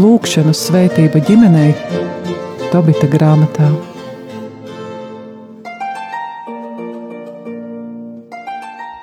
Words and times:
Lūkšanu 0.00 0.52
svētība 0.56 1.20
ģimenei 1.26 1.74
Tobita 2.70 3.08
grāmatā. 3.10 3.66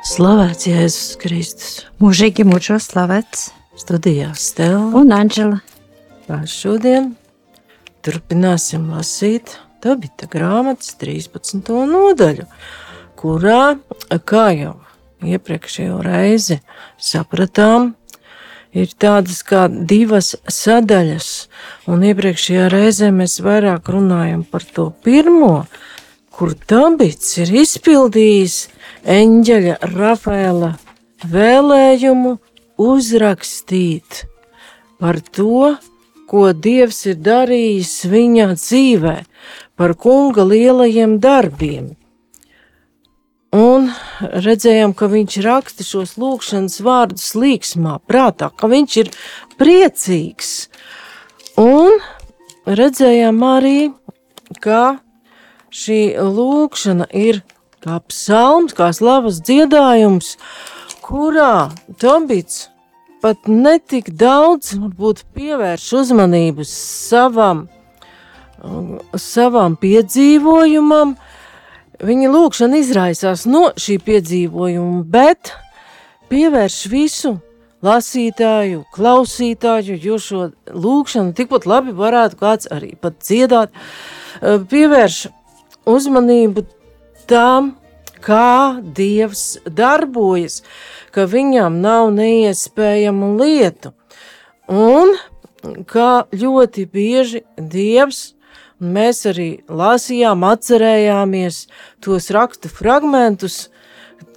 Slavēts 0.08 0.66
Jēzus 0.66 1.20
Kristus. 1.22 1.74
Mūžīgi 2.02 2.48
mūžos 2.48 2.88
slavēts. 2.90 3.52
Studijā 3.78 4.32
Stela. 4.40 4.88
Un 4.98 5.14
Anģela. 5.14 5.60
Šodien 6.50 7.12
turpināsim 8.02 8.90
lasīt 8.96 9.60
Tobita 9.84 10.26
grāmatas 10.26 10.96
13. 10.98 11.62
nodaļu, 11.86 12.48
kurā, 13.20 13.78
kā 14.26 14.48
jau 14.58 14.74
iepriekšējo 15.22 16.00
reizi 16.06 16.58
sapratām, 16.98 17.92
ir 18.74 18.94
tādas 18.98 19.44
kā 19.46 19.68
divas 19.70 20.34
sadaļas, 20.50 21.30
un 21.90 22.06
iepriekšējā 22.10 22.66
reizē 22.74 23.12
mēs 23.14 23.38
vairāk 23.46 23.92
runājam 23.94 24.42
par 24.50 24.66
to 24.66 24.90
pirmo, 25.06 25.68
kur 26.34 26.56
Dabits 26.70 27.38
ir 27.42 27.54
izpildījis 27.62 28.58
eņģeļa 29.06 29.78
Rafaela 29.94 30.74
vēlējumu 31.26 32.34
uzrakstīt 32.82 34.26
par 34.98 35.22
to, 35.22 35.78
ko 36.28 36.52
Dievs 36.52 37.06
ir 37.08 37.22
darījis 37.24 37.94
viņa 38.12 38.52
dzīvē, 38.58 39.16
par 39.78 39.94
kunga 39.96 40.44
lielajiem 40.48 41.18
darbiem. 41.24 41.94
Un 43.56 43.88
redzējām, 44.20 44.92
ka 44.98 45.08
viņš 45.08 45.38
raksta 45.46 45.86
šos 45.88 46.18
lūkšanas 46.20 46.82
vārdus 46.84 47.30
līksmā, 47.38 47.96
prātā, 48.10 48.50
ka 48.52 48.68
viņš 48.68 48.98
ir 49.02 49.12
priecīgs. 49.58 50.68
Un 51.62 51.96
redzējām 52.68 53.40
arī, 53.48 53.78
ka 54.60 55.00
šī 55.72 56.02
lūkšana 56.20 57.08
ir 57.16 57.42
kā 57.86 58.02
psalms, 58.10 58.76
kā 58.76 58.92
slavas 58.92 59.40
dziedājums, 59.46 60.36
kurā 61.06 61.70
Tombits 62.02 62.68
pat 63.24 63.48
netik 63.48 64.12
daudz 64.14 64.76
varbūt 64.78 65.24
pievērš 65.38 65.88
uzmanību 66.02 66.68
savam, 66.68 67.66
savam 69.18 69.76
piedzīvojumam, 69.80 71.16
Viņa 71.98 72.30
lūkšana 72.30 72.78
izraisās 72.78 73.48
no 73.50 73.72
šī 73.74 73.96
piedzīvojuma, 74.06 75.00
bet 75.10 75.50
pievērš 76.30 76.76
visu 76.92 77.32
lasītāju, 77.82 78.84
klausītāju, 78.94 79.96
jo 80.04 80.20
šo 80.22 80.44
lūkšanu 80.70 81.34
tikpat 81.38 81.66
labi 81.66 81.96
varētu 81.98 82.38
kāds 82.38 82.70
arī 82.74 82.92
pat 83.02 83.18
dziedāt, 83.26 83.74
pievērš 84.44 85.18
uzmanību 85.90 86.68
tām, 87.26 87.74
kā 88.22 88.78
Dievs 88.78 89.58
darbojas, 89.66 90.62
ka 91.10 91.26
viņam 91.26 91.82
nav 91.82 92.12
neiespējamu 92.14 93.34
lietu, 93.42 93.96
un 94.70 95.18
kā 95.90 96.28
ļoti 96.30 96.86
bieži 96.94 97.46
Dievs 97.58 98.37
Un 98.78 98.94
mēs 98.94 99.24
arī 99.26 99.48
lasījām, 99.74 100.44
atcerējāmies 100.46 101.64
tos 102.04 102.30
rakstu 102.34 102.70
fragmentus. 102.70 103.68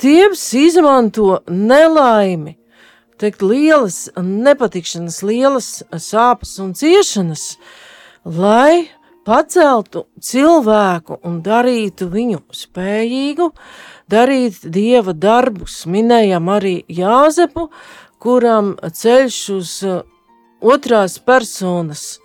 Dievs 0.00 0.46
izmanto 0.56 1.42
nelaimi, 1.48 2.54
teikt, 3.20 3.44
lielas 3.44 4.06
nepatikšanas, 4.16 5.20
lielas 5.28 5.68
sāpes 5.92 6.54
un 6.64 6.72
ciešanas, 6.76 7.44
lai 8.24 8.88
paceltu 9.28 10.06
cilvēku 10.24 11.20
un 11.28 11.42
darītu 11.44 12.08
viņu 12.08 12.40
spējīgu, 12.56 13.50
darīt 14.08 14.64
dieva 14.64 15.12
darbus. 15.12 15.82
Minējām 15.84 16.48
arī 16.48 16.78
Jāzepu, 16.88 17.68
kuram 18.20 18.72
ceļš 18.80 19.42
uz 19.58 19.76
otrās 20.60 21.20
personas 21.20 22.19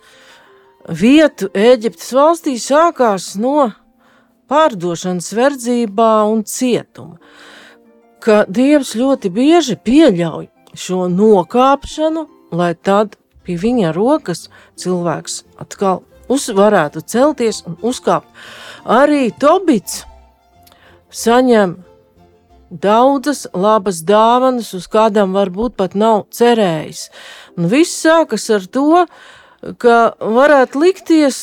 vietu 0.88 1.48
Eģiptes 1.54 2.12
valstī 2.14 2.56
sākās 2.60 3.34
no 3.40 3.72
pārdošanas 4.50 5.32
verdzībā 5.34 6.10
un 6.30 6.44
cietuma, 6.46 7.18
ka 8.22 8.44
Dievs 8.48 8.94
ļoti 8.98 9.30
bieži 9.34 9.76
pieļauj 9.82 10.48
šo 10.76 11.06
nokāpšanu, 11.10 12.26
lai 12.54 12.74
tad 12.74 13.16
pie 13.46 13.56
viņa 13.58 13.92
rokas 13.96 14.46
cilvēks 14.78 15.42
atkal 15.62 16.04
uz, 16.28 16.48
varētu 16.50 17.02
celties 17.06 17.62
un 17.66 17.78
uzkāpt. 17.82 18.28
Arī 18.86 19.30
Tobits 19.34 20.04
saņem 21.10 21.76
daudzas 22.70 23.46
labas 23.54 24.02
dāvanas, 24.06 24.72
uz 24.74 24.86
kādām 24.90 25.34
varbūt 25.34 25.76
pat 25.78 25.94
nav 25.94 26.26
cerējis. 26.34 27.08
Un 27.56 27.70
viss 27.70 28.02
sākas 28.02 28.48
ar 28.50 28.66
to, 28.66 29.06
ka 29.06 29.35
ka 29.80 29.96
varētu 30.20 30.80
likties, 30.82 31.38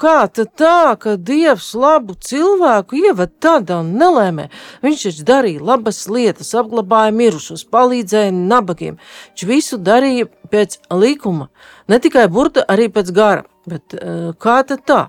kā 0.00 0.16
tā, 0.32 0.96
ka 1.00 1.16
Dievs 1.16 1.72
labu 1.76 2.14
cilvēku 2.14 3.00
ieved 3.00 3.34
tādā 3.42 3.82
nelēmē. 3.86 4.48
Viņš 4.84 5.04
taču 5.08 5.26
darīja 5.26 5.64
labas 5.64 6.04
lietas, 6.08 6.54
apglabāja 6.56 7.14
mirušus, 7.16 7.66
palīdzēja 7.72 8.32
nabagiem. 8.36 8.96
Viņš 9.32 9.46
visu 9.50 9.78
darīja 9.78 10.30
pēc 10.52 10.78
likuma, 10.94 11.50
ne 11.88 12.00
tikai 12.02 12.28
burta, 12.32 12.64
arī 12.68 12.88
pēc 12.92 13.12
gara. 13.16 13.44
Bet 13.66 13.96
kā 14.38 14.60
tad 14.66 14.86
tā? 14.86 15.02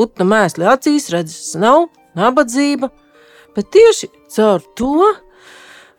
Putna 0.00 0.24
mēsli 0.24 0.64
acīs 0.64 1.10
redzes 1.12 1.52
nav, 1.60 1.90
nabadzība, 2.16 2.88
bet 3.56 3.68
tieši 3.74 4.08
caur 4.32 4.64
to 4.78 5.10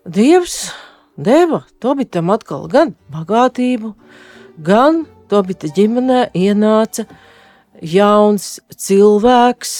Dievs 0.01 0.71
deva 1.13 1.61
Tobitam 1.77 2.31
atkal 2.33 2.65
gan 2.71 2.95
bagātību, 3.13 3.93
gan 4.57 5.03
Tobita 5.31 5.69
ģimenē 5.71 6.25
ienāca 6.35 7.05
jauns 7.79 8.57
cilvēks, 8.75 9.71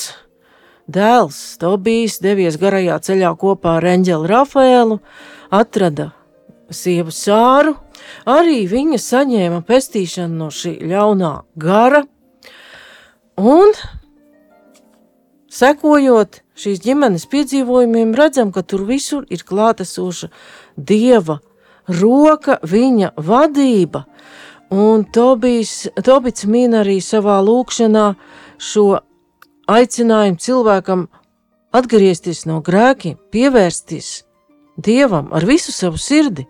dēls 0.88 1.40
Tobijs, 1.60 2.22
devies 2.24 2.56
garajā 2.62 3.02
ceļā 3.04 3.34
kopā 3.40 3.76
ar 3.82 3.88
Eņģeli 3.92 4.32
Rafaelu, 4.32 5.02
atrada 5.52 6.12
sievu 6.72 7.12
sāru, 7.12 7.76
arī 8.24 8.64
viņa 8.72 9.02
saņēma 9.04 9.60
pestīšanu 9.68 10.40
no 10.40 10.48
šī 10.56 10.78
ļaunā 10.88 11.34
gara, 11.60 12.06
un 13.36 13.76
sekojot 15.52 16.42
šīs 16.56 16.80
ģimenes 16.86 17.28
piedzīvojumiem, 17.28 18.16
redzam, 18.16 18.56
ka 18.56 18.64
tur 18.64 18.86
visur 18.88 19.28
ir 19.28 19.44
klātesoša 19.44 20.32
dieva 20.78 21.42
roka, 21.92 22.60
viņa 22.64 23.14
vadība, 23.20 24.06
Un 24.72 25.04
Tobijs, 25.04 25.90
Tobits 26.00 26.46
min 26.48 26.72
arī 26.80 27.02
savā 27.04 27.42
lūkšanā 27.44 28.06
šo 28.56 29.02
aicinājumu 29.68 30.40
cilvēkam 30.40 31.02
atgriezties 31.76 32.46
no 32.48 32.62
grēkiem, 32.64 33.18
pievērsties 33.36 34.22
Dievam 34.80 35.28
ar 35.36 35.44
visu 35.44 35.76
savu 35.76 36.00
sirdi, 36.00 36.46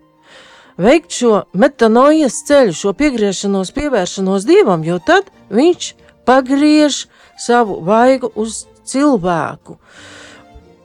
veikt 0.78 1.18
šo 1.18 1.42
metanojas 1.58 2.44
ceļu, 2.46 2.78
šo 2.78 2.94
piegriešanos, 3.02 3.74
pievēršanos 3.74 4.46
Dievam, 4.46 4.86
jo 4.86 5.00
tad 5.02 5.34
viņš 5.50 5.90
pagriež 6.30 7.08
savu 7.42 7.82
vaigu 7.82 8.30
uz 8.38 8.68
cilvēku 8.86 9.80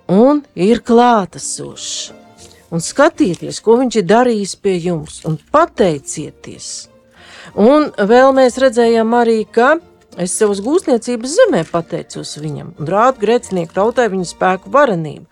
un 0.09 0.41
ir 0.56 0.81
klātesošs. 0.81 2.12
Un 2.73 2.81
skatieties, 2.83 3.61
ko 3.61 3.77
viņš 3.85 4.00
ir 4.00 4.11
darījis 4.11 4.59
pie 4.59 4.81
jums, 4.88 5.21
un 5.29 5.37
pateicieties! 5.53 6.96
Un 7.55 7.93
vēl 7.97 8.33
mēs 8.37 8.59
redzējām 8.63 9.15
arī, 9.17 9.45
ka 9.47 9.77
es 10.21 10.35
savas 10.39 10.63
gūstniecības 10.65 11.37
zemē 11.39 11.63
pateicos 11.69 12.37
viņam 12.41 12.73
un 12.81 12.91
rādu 12.91 13.23
grēcinieku 13.23 13.77
tautai 13.77 14.09
viņa 14.13 14.29
spēku 14.33 14.73
varenību. 14.73 15.27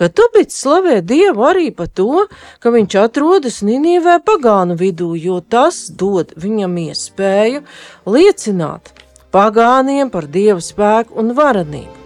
Ka 0.00 0.08
Tobits 0.08 0.56
slavē 0.58 0.96
Dievu 1.06 1.44
arī 1.46 1.68
par 1.76 1.90
to, 1.92 2.26
ka 2.58 2.72
viņš 2.74 2.96
atrodas 3.04 3.60
Ninīvē 3.62 4.18
pagānu 4.26 4.74
vidū, 4.80 5.12
jo 5.14 5.38
tas 5.44 5.84
dod 5.92 6.32
viņam 6.34 6.78
iespēju 6.88 7.62
liecināt 8.08 8.94
pagāniem 9.32 10.10
par 10.12 10.26
Dieva 10.26 10.60
spēku 10.64 11.20
un 11.22 11.36
varenību. 11.36 12.00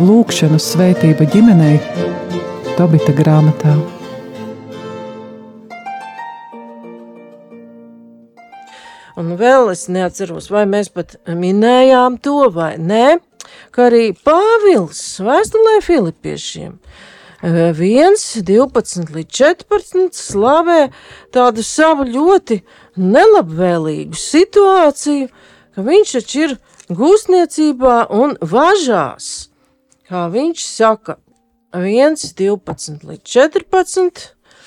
Lūkšanu 0.00 0.56
svētība 0.56 1.26
ģimenei 1.28 1.74
Tobita 2.78 3.12
grāmatā. 3.12 3.74
Un 9.20 9.34
vēl 9.36 9.68
es 9.74 9.82
neatceros, 9.92 10.48
vai 10.48 10.62
mēs 10.72 10.88
pat 10.94 11.18
minējām 11.28 12.16
to 12.24 12.46
vai 12.54 12.78
nē, 12.80 13.18
ka 13.76 13.90
arī 13.90 14.14
Pāvils 14.16 15.02
vēstulē 15.20 15.76
Filipiešiem 15.84 16.78
1, 17.44 18.16
12 18.48 19.12
līdz 19.18 19.36
14 19.42 20.16
slavē 20.16 20.80
tādu 21.36 21.60
savu 21.60 22.08
ļoti 22.08 22.62
nelabvēlīgu 22.96 24.16
situāciju, 24.16 25.28
ka 25.76 25.86
viņš 25.92 26.16
taču 26.16 26.44
ir 26.48 26.58
gūstniecībā 26.88 28.02
un 28.16 28.36
važās. 28.40 29.49
Kā 30.10 30.24
viņš 30.26 30.62
saka, 30.66 31.20
1, 31.70 32.16
12 32.34 33.04
līdz 33.06 33.30
14. 33.30 34.22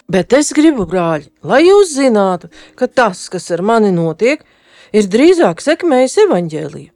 Bet 0.07 0.31
es 0.38 0.54
gribu, 0.56 0.86
brāļi, 0.88 1.28
lai 1.44 1.66
jūs 1.66 1.98
zinātu, 1.98 2.48
ka 2.80 2.88
tas, 2.88 3.25
kas 3.28 3.50
ar 3.51 3.60
mani 3.60 3.90
notiek, 3.92 4.45
ir 4.95 5.10
drīzāk 5.12 5.60
sekmējis 5.60 6.16
evaņģēliju, 6.24 6.94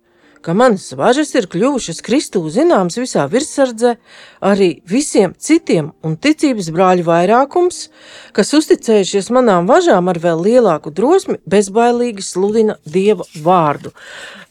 ka 0.47 0.55
manas 0.55 0.85
važas 0.95 1.35
ir 1.35 1.49
kļuvušas 1.51 1.99
Kristū 2.07 2.45
zināmas 2.47 2.95
visā 3.01 3.27
virsardzē, 3.27 3.97
arī 4.39 4.69
visiem 4.88 5.35
citiem 5.35 5.91
un 6.07 6.15
ticības 6.15 6.71
brāļu 6.71 7.03
vairākums, 7.11 7.89
kas 8.31 8.55
uzticējušies 8.55 9.27
manām 9.35 9.67
važām 9.67 10.07
ar 10.07 10.23
vēl 10.23 10.47
lielāku 10.47 10.95
drosmi, 10.95 11.41
bezbailīgi 11.43 12.23
sludina 12.23 12.79
Dieva 12.88 13.27
vārdu. 13.43 13.91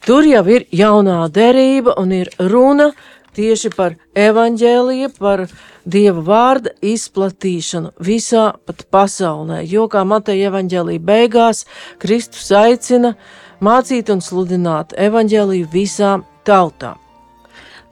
Tur 0.05 0.21
jau 0.29 0.45
ir 0.53 0.69
jaunā 0.69 1.23
derība 1.33 1.97
un 1.97 2.13
ir 2.13 2.29
runa 2.37 2.91
tieši 3.37 3.71
par 3.75 3.95
evaņģēliju, 4.17 5.09
par 5.19 5.45
Dieva 5.87 6.23
vārda 6.27 6.73
izplatīšanu 6.83 7.93
visā 8.03 8.49
pat 8.67 8.83
pasaulē, 8.91 9.61
jo 9.63 9.85
kā 9.91 10.03
Mateja 10.03 10.49
evaņģēlija 10.51 11.03
beigās 11.07 11.63
Kristus 12.01 12.49
aicina 12.51 13.13
mācīt 13.63 14.11
un 14.11 14.23
sludināt 14.25 14.97
evaņģēliju 14.97 15.69
visām 15.71 16.25
tautām. 16.47 16.99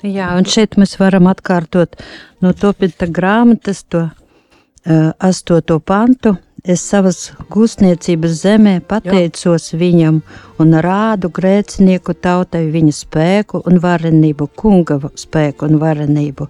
Jā, 0.06 0.34
un 0.38 0.46
šeit 0.46 0.76
mēs 0.78 0.98
varam 1.00 1.30
atkārtot 1.32 1.96
no 2.44 2.52
Topita 2.54 3.08
grāmatas 3.10 3.86
to 3.90 4.04
uh, 4.06 5.14
astoto 5.24 5.80
pantu, 5.80 6.36
es 6.66 6.82
savas 6.82 7.32
gūstniecības 7.54 8.36
zemē 8.42 8.74
pateicos 8.90 9.72
Jā. 9.72 9.80
viņam 9.80 10.22
un 10.62 10.78
rādu 10.82 11.30
grēcinieku 11.34 12.16
tautai 12.18 12.64
viņa 12.74 12.94
spēku 12.96 13.62
un 13.70 13.78
varenību, 13.84 14.48
kunga 14.58 14.98
spēku 15.20 15.68
un 15.70 15.78
varenību. 15.82 16.48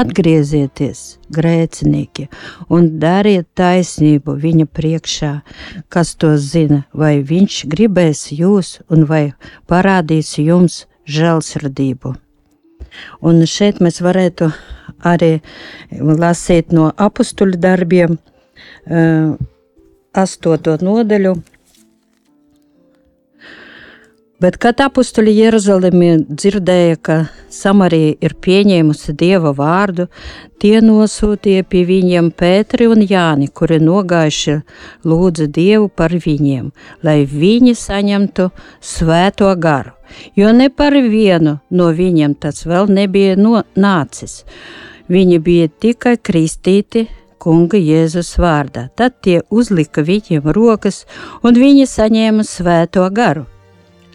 Atgriezieties, 0.00 1.02
grēcinieki, 1.34 2.28
un 2.72 2.88
dariet 3.02 3.50
taisnību 3.58 4.38
viņa 4.40 4.66
priekšā, 4.66 5.34
kas 5.92 6.14
to 6.16 6.36
zina, 6.38 6.84
vai 6.94 7.18
viņš 7.20 7.60
gribēs 7.70 8.30
jūs 8.32 8.78
un 8.88 9.06
vai 9.10 9.24
parādīs 9.68 10.38
jums 10.40 10.84
žēlsirdību. 11.10 12.16
Un 13.22 13.44
šeit 13.46 13.78
mēs 13.84 14.00
varētu 14.02 14.50
arī 15.06 15.38
lasīt 16.00 16.72
no 16.74 16.90
apstuļu 16.96 17.60
darbiem, 17.60 18.18
astoto 20.12 20.76
nodaļu. 20.82 21.38
Bet, 24.40 24.56
kad 24.56 24.78
apstuļi 24.80 25.34
Jeruzalemē 25.36 26.14
dzirdēja, 26.24 26.96
ka 27.04 27.16
Samarija 27.52 28.14
ir 28.24 28.32
pieņēmusi 28.40 29.12
dieva 29.20 29.50
vārdu, 29.52 30.06
tie 30.62 30.78
nosūtīja 30.80 31.66
pie 31.68 31.82
viņiem 31.84 32.30
Pēteri 32.32 32.88
un 32.88 33.04
Jāni, 33.04 33.50
kuri 33.52 33.76
nogājuši 33.84 34.54
lūdza 35.04 35.44
dievu 35.44 35.90
par 35.92 36.16
viņiem, 36.24 36.70
lai 37.04 37.18
viņi 37.28 37.76
saņemtu 37.76 38.48
svēto 38.80 39.52
garu, 39.60 39.92
jo 40.40 40.56
ne 40.56 40.70
par 40.72 40.96
vienu 40.96 41.58
no 41.68 41.92
viņiem 41.92 42.38
tas 42.40 42.64
vēl 42.64 42.88
nebija 42.96 43.36
no, 43.36 43.60
nācis. 43.76 44.40
Viņi 45.12 45.42
bija 45.44 45.68
tikai 45.68 46.16
kristīti, 46.16 47.10
kunga 47.40 47.80
Jēzus 47.80 48.34
vārdā. 48.40 48.88
Tad 48.96 49.16
tie 49.24 49.40
uzlika 49.50 50.04
viņiem 50.06 50.50
rokas, 50.56 51.04
un 51.42 51.56
viņi 51.58 51.88
saņēma 51.88 52.46
svēto 52.46 53.06
garu. 53.16 53.46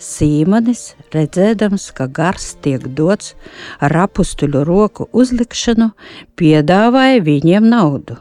Sīmanis, 0.02 0.94
redzēdams, 1.16 1.88
ka 1.96 2.10
gars 2.12 2.54
tiek 2.62 2.84
dots 2.98 3.34
ar 3.80 3.96
apstuļu 4.06 4.66
roku 4.68 5.08
uzlikšanu, 5.16 5.94
piedāvāja 6.36 7.24
viņiem 7.26 7.72
naudu 7.72 8.20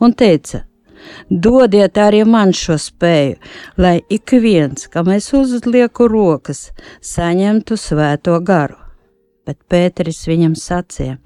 un 0.00 0.12
teica: 0.12 0.64
Dodiet 1.30 1.98
arī 2.02 2.24
man 2.26 2.52
šo 2.52 2.76
spēju, 2.80 3.36
lai 3.78 4.00
ik 4.10 4.34
viens, 4.42 4.88
kam 4.92 5.10
es 5.14 5.30
uzlieku 5.32 6.08
rokas, 6.10 6.68
saņemtu 7.00 7.78
svēto 7.78 8.38
garu. 8.44 8.76
Bet 9.46 9.62
Pēteris 9.70 10.26
viņam 10.28 10.56
sacīja: 10.58 11.16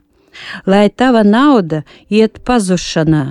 lai 0.66 0.88
tava 0.90 1.22
nauda 1.24 1.82
iet 2.10 2.40
pazušanā 2.46 3.24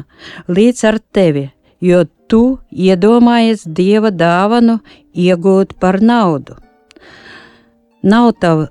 līdz 0.48 0.84
ar 0.90 1.00
tevi, 1.14 1.46
jo 1.82 2.04
tu 2.32 2.44
iedomājies 2.72 3.66
dieva 3.66 4.12
dāvanu 4.12 4.80
iegūt 5.14 5.76
par 5.80 6.02
naudu. 6.02 6.58
Nav 8.04 8.32
tav, 8.42 8.68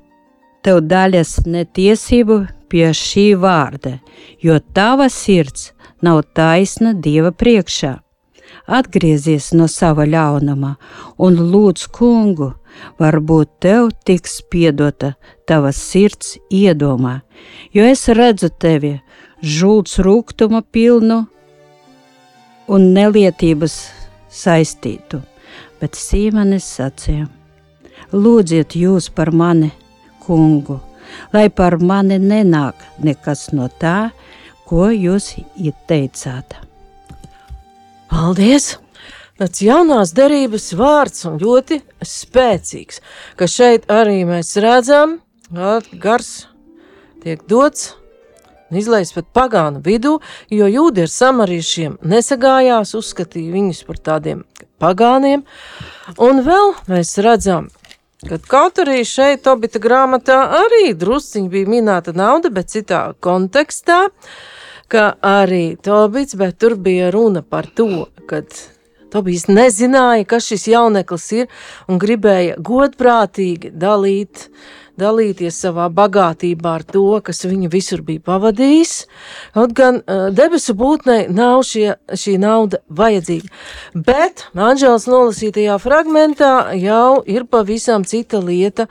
tev 0.64 0.80
daļas 0.90 1.44
netiesību 1.46 2.40
pie 2.70 2.88
šī 2.96 3.26
vārda, 3.42 3.98
jo 4.42 4.58
tava 4.74 5.10
sirds 5.12 5.70
nav 6.02 6.22
taisna 6.34 6.94
dieva 6.94 7.30
priekšā. 7.30 7.98
Atgriezies 8.66 9.50
no 9.56 9.66
sava 9.68 10.04
ļaunuma 10.06 10.74
un 11.18 11.38
lūdz 11.52 11.86
kungu, 11.96 12.52
varbūt 13.00 13.50
tev 13.64 13.90
tiks 14.04 14.40
piedota 14.50 15.14
tava 15.48 15.72
sirds 15.72 16.36
iedomā, 16.52 17.20
jo 17.72 17.84
es 17.84 18.06
redzu 18.08 18.50
tevi 18.50 18.98
žults 19.42 19.98
rūkuma 20.04 20.62
pilnu 20.62 21.24
un 22.70 22.86
nelietības 22.94 23.76
saistītu, 24.30 25.22
bet 25.80 25.98
Sīmanis 25.98 26.68
sacīja: 26.76 27.26
Lūdziet 28.12 28.76
jūs 28.76 29.10
par 29.14 29.32
mani, 29.32 29.72
kungu, 30.22 30.80
lai 31.32 31.48
par 31.50 31.78
mani 31.78 32.18
nenāk 32.22 32.74
nekas 33.02 33.50
no 33.52 33.68
tā, 33.80 34.10
ko 34.66 34.90
jūs 34.94 35.34
ieteicāt. 35.58 36.69
Paldies! 38.10 38.74
tāds 39.40 39.62
jaunās 39.64 40.10
derības 40.12 40.66
vārds 40.76 41.24
un 41.30 41.38
ļoti 41.40 41.80
spēcīgs, 42.04 43.00
ka 43.40 43.48
šeit 43.48 43.86
arī 43.88 44.20
mēs 44.28 44.52
redzam, 44.60 45.16
ka 45.48 45.78
gars 46.02 46.44
tiek 47.22 47.40
dots 47.48 47.94
un 48.68 48.78
izlaists 48.82 49.16
pat 49.16 49.30
pagānu 49.34 49.80
vidū, 49.86 50.18
jo 50.52 50.68
jūdi 50.68 51.06
ar 51.06 51.12
samariešiem 51.14 51.96
nesagājās, 52.12 52.92
uzskatīja 52.98 53.56
viņus 53.56 53.82
par 53.88 54.02
tādiem 54.10 54.44
pagāniem, 54.82 55.46
un 56.20 56.44
vēl 56.46 56.74
mēs 56.92 57.16
redzam, 57.24 57.70
Kad 58.20 58.42
kaut 58.44 58.76
arī 58.82 58.98
šeit, 59.08 59.46
Tobita 59.46 59.80
grāmatā, 59.80 60.42
arī 60.58 60.90
drusciņi 60.92 61.48
bija 61.48 61.70
minēta 61.72 62.12
nauda, 62.12 62.50
bet 62.52 62.68
citā 62.68 63.14
kontekstā, 63.24 64.10
ka 64.90 65.14
arī 65.22 65.76
Tobits, 65.82 66.36
bet 66.38 66.58
tur 66.58 66.76
bija 66.76 67.10
runa 67.14 67.42
par 67.42 67.68
to, 67.70 68.08
kad 68.30 68.50
Tobijs 69.10 69.48
nezināja, 69.50 70.26
kas 70.28 70.46
šis 70.50 70.68
jauneklis 70.70 71.26
ir 71.34 71.48
un 71.90 71.98
gribēja 72.02 72.58
godprātīgi 72.62 73.72
dalīt, 73.74 74.46
dalīties 75.00 75.56
savā 75.64 75.88
bagātībā 75.94 76.74
ar 76.78 76.84
to, 76.86 77.06
kas 77.24 77.42
viņu 77.46 77.70
visur 77.72 78.04
bija 78.06 78.22
pavadījis. 78.26 78.92
Kaut 79.56 79.74
gan 79.78 80.02
uh, 80.02 80.28
debesu 80.34 80.76
būtnei 80.78 81.24
nav 81.32 81.64
šie, 81.66 81.96
šī 82.10 82.36
nauda 82.42 82.82
vajadzīga. 82.86 83.50
Bet 83.94 84.46
Anģēlas 84.54 85.08
nolasītajā 85.10 85.80
fragmentā 85.82 86.54
jau 86.78 87.22
ir 87.26 87.48
pavisam 87.50 88.06
cita 88.06 88.42
lieta 88.44 88.86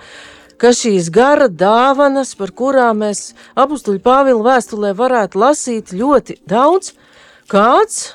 ka 0.59 0.73
šīs 0.75 1.09
gara 1.13 1.47
dāvanas, 1.47 2.35
par 2.37 2.51
kurām 2.55 3.03
mēs 3.03 3.33
apstuļu 3.59 4.01
Pāvila 4.03 4.45
vēstulē 4.51 4.93
varētu 4.97 5.39
lasīt 5.39 5.93
ļoti 5.95 6.39
daudz, 6.49 6.93
kāds 7.49 8.09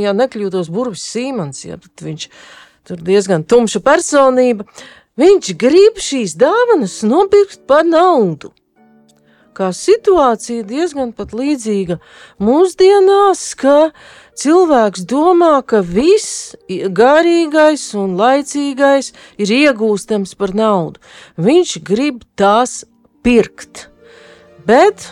ja 0.00 0.14
nekļūtos 0.16 0.70
burvis 0.72 1.04
Sīmans, 1.12 1.64
ja 1.66 1.78
viņš 1.78 2.28
tur 2.88 3.04
diezgan 3.04 3.44
tumša 3.44 3.82
personība, 3.84 4.66
viņš 5.20 5.54
grib 5.60 6.00
šīs 6.00 6.36
dāvanas 6.40 7.02
nopirkt 7.06 7.64
par 7.68 7.86
naudu. 7.86 8.52
Kā 9.52 9.68
situācija 9.76 10.64
diezgan 10.64 11.12
līdzīga 11.12 11.98
mūsdienās, 12.40 13.50
ka 13.60 13.92
cilvēks 14.38 15.04
domā, 15.08 15.60
ka 15.66 15.82
viss 15.84 16.54
garīgais 16.68 17.84
un 17.98 18.16
laicīgais 18.18 19.12
ir 19.38 19.54
iegūstams 19.58 20.34
par 20.38 20.54
naudu. 20.56 21.00
Viņš 21.36 21.78
grib 21.86 22.22
tās 22.38 22.82
pirkt. 23.24 23.88
Bet 24.66 25.10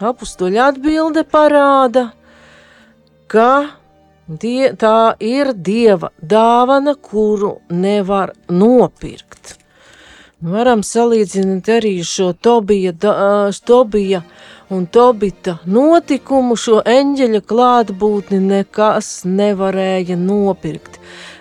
apstuļa 0.00 0.70
atbilde 0.72 1.24
parāda, 1.28 2.08
ka 3.28 3.78
die, 4.28 4.72
tā 4.78 5.14
ir 5.20 5.52
dieva 5.54 6.12
dāvana, 6.20 6.94
kuru 6.94 7.58
nevar 7.70 8.34
nopirkt. 8.48 9.56
Varam 10.38 10.84
salīdzināt 10.86 11.66
arī 11.66 11.96
šo 12.06 12.28
Tobija, 12.32 12.92
da, 12.94 13.50
Tobija 13.66 14.20
un 14.70 14.84
Tobita 14.86 15.56
notikumu, 15.66 16.54
šo 16.54 16.78
eņģeļa 16.86 17.40
klātbūtni 17.42 18.38
nekas 18.44 19.24
nevarēja 19.26 20.14
nopirkt. 20.14 21.00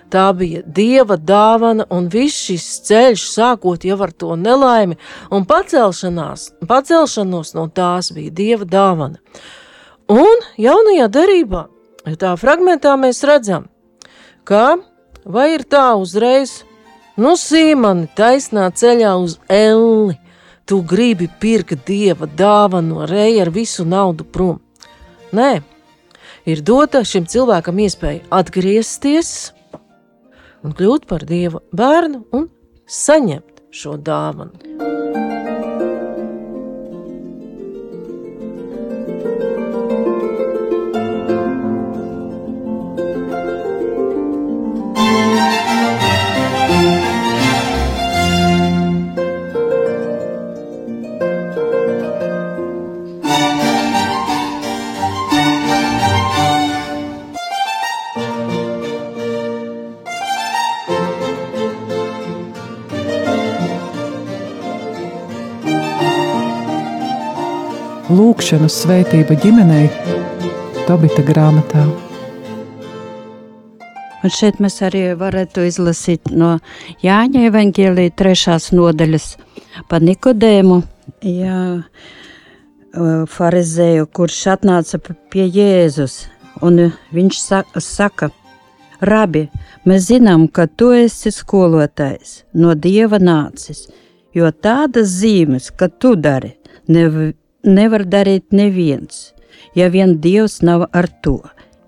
Tā 0.09 0.31
bija 0.33 0.63
dieva 0.65 1.19
dāvana, 1.21 1.85
un 1.93 2.07
viss 2.09 2.47
šis 2.47 2.65
ceļš, 2.87 3.25
sākot 3.35 3.85
jau 3.85 3.99
ar 4.01 4.15
to 4.17 4.33
nelaimi 4.33 4.97
un 5.29 5.45
pacelšanos 5.45 7.53
no 7.53 7.67
tās 7.69 8.09
bija 8.15 8.33
dieva 8.33 8.65
dāvana. 8.65 9.21
Un 10.09 10.41
jaunajā 10.57 11.05
derībā, 11.13 11.67
tā 12.17 12.33
fragmentā 12.33 12.97
mēs 12.97 13.21
redzam, 13.29 13.69
ka 14.41 14.81
vai 15.21 15.51
ir 15.53 15.69
tā 15.69 15.93
uzreiz, 16.01 16.63
nu 17.17 17.33
sīmani 17.37 18.07
taisnā 18.17 18.69
ceļā 18.71 19.13
uz 19.21 19.37
elli, 19.49 20.17
tu 20.67 20.81
gribi 20.83 21.29
pirkt 21.41 21.85
dieva 21.87 22.27
dāvanu 22.27 23.01
no 23.01 23.09
reja 23.09 23.45
ar 23.45 23.53
visu 23.53 23.85
naudu 23.85 24.25
prom. 24.25 24.59
Nē, 25.35 25.61
ir 26.47 26.63
dota 26.63 27.03
šim 27.03 27.27
cilvēkam 27.27 27.79
iespēja 27.83 28.23
atgriezties 28.39 29.51
un 30.63 30.75
kļūt 30.77 31.07
par 31.07 31.25
Dieva 31.27 31.63
bērnu 31.75 32.25
un 32.35 32.49
saņemt 32.87 33.65
šo 33.71 33.97
dāvanu. 33.99 35.26
Lūkšanu 68.47 68.69
svētība 68.71 69.35
ģimenei 69.43 69.89
Tobita 70.87 71.19
grāmatā. 71.19 71.81
Un 74.23 74.31
šeit 74.31 74.61
mēs 74.63 74.77
arī 74.87 75.01
varētu 75.19 75.65
izlasīt 75.67 76.29
no 76.31 76.53
Jāņa 77.03 77.41
evaņģēlīja 77.49 78.13
trešās 78.15 78.69
nodaļas 78.71 79.25
par 79.91 79.99
Nikodēmu, 80.07 80.77
jā, 81.27 81.57
farizēju, 83.35 84.07
kurš 84.15 84.37
atnāca 84.53 85.01
pie 85.27 85.43
Jēzus, 85.43 86.15
un 86.63 86.85
viņš 87.11 87.41
saka, 87.83 88.29
Rabi, 89.01 89.49
mēs 89.83 90.07
zinām, 90.07 90.47
ka 90.47 90.69
tu 90.71 90.93
esi 90.95 91.33
skolotājs, 91.35 92.45
no 92.55 92.79
Dieva 92.79 93.19
nācis, 93.19 93.89
jo 94.31 94.53
tādas 94.55 95.11
zīmes, 95.19 95.67
ka 95.75 95.91
tu 95.91 96.15
dari, 96.15 96.53
nev 96.87 97.35
nevar 97.67 98.05
darīt 98.07 98.55
neviens, 98.55 99.33
ja 99.75 99.89
vien 99.93 100.17
Dievs 100.23 100.61
nav 100.65 100.87
ar 100.91 101.07
to. 101.23 101.41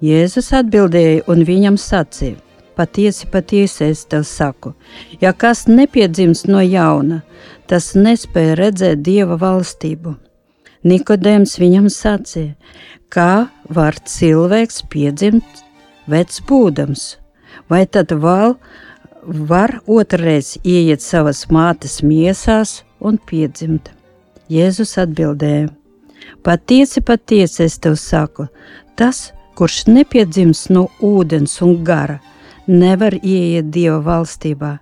Jēzus 0.04 0.54
atbildēja 0.56 1.26
un 1.28 1.44
viņam 1.48 1.76
sacīja: 1.80 2.38
Patiesi, 2.80 3.28
patiesi 3.28 3.90
es 3.90 4.06
tev 4.08 4.24
saku, 4.24 4.72
ja 5.20 5.34
kas 5.36 5.66
nepiedzims 5.68 6.46
no 6.48 6.62
jauna, 6.64 7.22
tas 7.68 7.92
nespēja 7.96 8.56
redzēt 8.56 9.02
Dieva 9.04 9.36
valstību. 9.42 10.16
Nikodēms 10.88 11.58
viņam 11.60 11.90
sacīja, 11.92 12.56
kā 13.12 13.50
var 13.68 14.00
cilvēks 14.08 14.86
piedzimt 14.88 15.66
vecs 16.08 16.40
būdams, 16.48 17.18
vai 17.68 17.84
tad 17.86 18.16
vēl 18.16 18.56
var 19.52 19.80
otrreiz 19.88 20.56
ieiet 20.64 21.04
savas 21.04 21.46
mātes 21.52 22.00
miesās 22.00 22.80
un 23.00 23.20
piedzimt. 23.20 23.92
Jēzus 24.50 24.96
atbildēja: 24.98 25.70
Patiesi, 26.44 27.02
patiesi 27.06 27.64
es 27.68 27.78
tev 27.82 27.98
saku, 28.02 28.48
tas, 28.98 29.30
kurš 29.58 29.84
nepiedzims 29.90 30.68
no 30.74 30.88
ūdens 31.06 31.60
un 31.66 31.84
gara, 31.86 32.20
nevar 32.68 33.18
ieiet 33.20 33.70
Dieva 33.74 34.00
valstībā. 34.06 34.78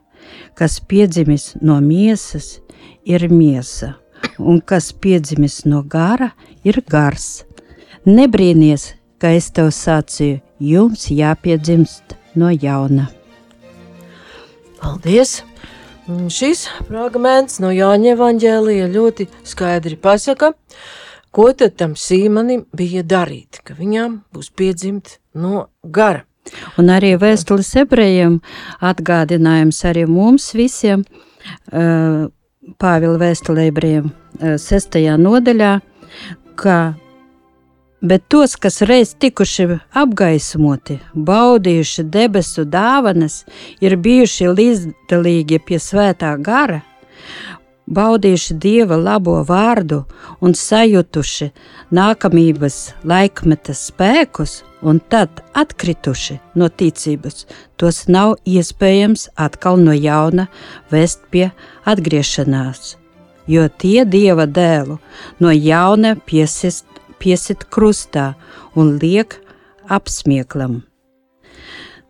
Kas 0.57 0.79
piedzimis 0.79 1.53
no 1.61 1.77
miesas, 1.81 2.59
ir 3.07 3.27
miesa, 3.31 3.95
un 4.37 4.59
kas 4.59 4.91
piedzimis 4.91 5.61
no 5.65 5.83
gara, 5.83 6.31
ir 6.67 6.81
gars. 6.89 7.43
Nebrīnies, 8.07 8.93
ka 9.19 9.31
es 9.35 9.49
tev 9.51 9.71
sacīju, 9.75 10.41
jums 10.59 11.07
jāpiedzimst 11.11 12.17
no 12.35 12.51
jauna. 12.51 13.09
Paldies! 14.79 15.41
Šis 16.07 16.61
fragments 16.87 17.57
no 17.59 17.67
Jāņa 17.75 18.13
Evanģēlija 18.13 18.85
ļoti 18.93 19.25
skaidri 19.43 19.97
pasaka, 19.99 20.53
ko 21.35 21.49
tad 21.51 21.73
tam 21.75 21.97
Sīmanim 21.99 22.61
bija 22.71 23.03
darīt, 23.03 23.59
ka 23.67 23.75
viņam 23.75 24.21
būs 24.31 24.47
piedzimt 24.55 25.17
no 25.35 25.65
gara. 25.83 26.23
Un 26.79 26.93
arī 26.95 27.17
vēstules 27.19 27.73
ebrejiem 27.83 28.39
atgādinājums 28.79 29.83
arī 29.89 30.05
mums 30.07 30.53
visiem, 30.55 31.03
Pāvila 32.77 33.19
vēstulē 33.19 33.67
ebrejiem 33.69 34.07
sestajā 34.39 35.19
nodaļā, 35.19 35.73
ka 36.59 36.77
Bet 38.01 38.27
tos, 38.29 38.55
kas 38.55 38.83
reiz 38.85 39.15
tikuši 39.17 39.65
apgaismoti, 39.97 40.99
baudījuši 41.15 42.03
debesu 42.13 42.65
dāvanas, 42.69 43.39
ir 43.81 43.95
bijuši 43.97 44.51
līdzdalīgi 44.53 45.57
pie 45.65 45.79
svētā 45.81 46.35
gara, 46.37 46.83
baudījuši 47.89 48.57
dieva 48.61 48.99
labo 49.01 49.39
vārdu 49.47 50.03
un 50.45 50.53
sajutuši 50.53 51.49
nākamības 51.97 52.77
laikmeta 53.01 53.73
spēkus, 53.73 54.61
un 54.85 54.99
tad 54.99 55.41
atkrituši 55.57 56.37
no 56.53 56.69
ticības, 56.69 57.47
tos 57.81 58.03
nav 58.13 58.35
iespējams 58.45 59.31
atkal 59.33 59.81
no 59.81 59.95
jauna 59.97 60.45
vest 60.93 61.25
pie 61.33 61.49
atgriešanās, 61.89 62.93
jo 63.49 63.65
tie 63.81 64.05
dieva 64.05 64.45
dēlu 64.45 64.99
no 65.41 65.55
jauna 65.55 66.13
piesist 66.29 66.85
piesit 67.19 67.67
krustā 67.73 68.33
un 68.75 68.97
liek 69.01 69.39
apsmieklam. 69.89 70.81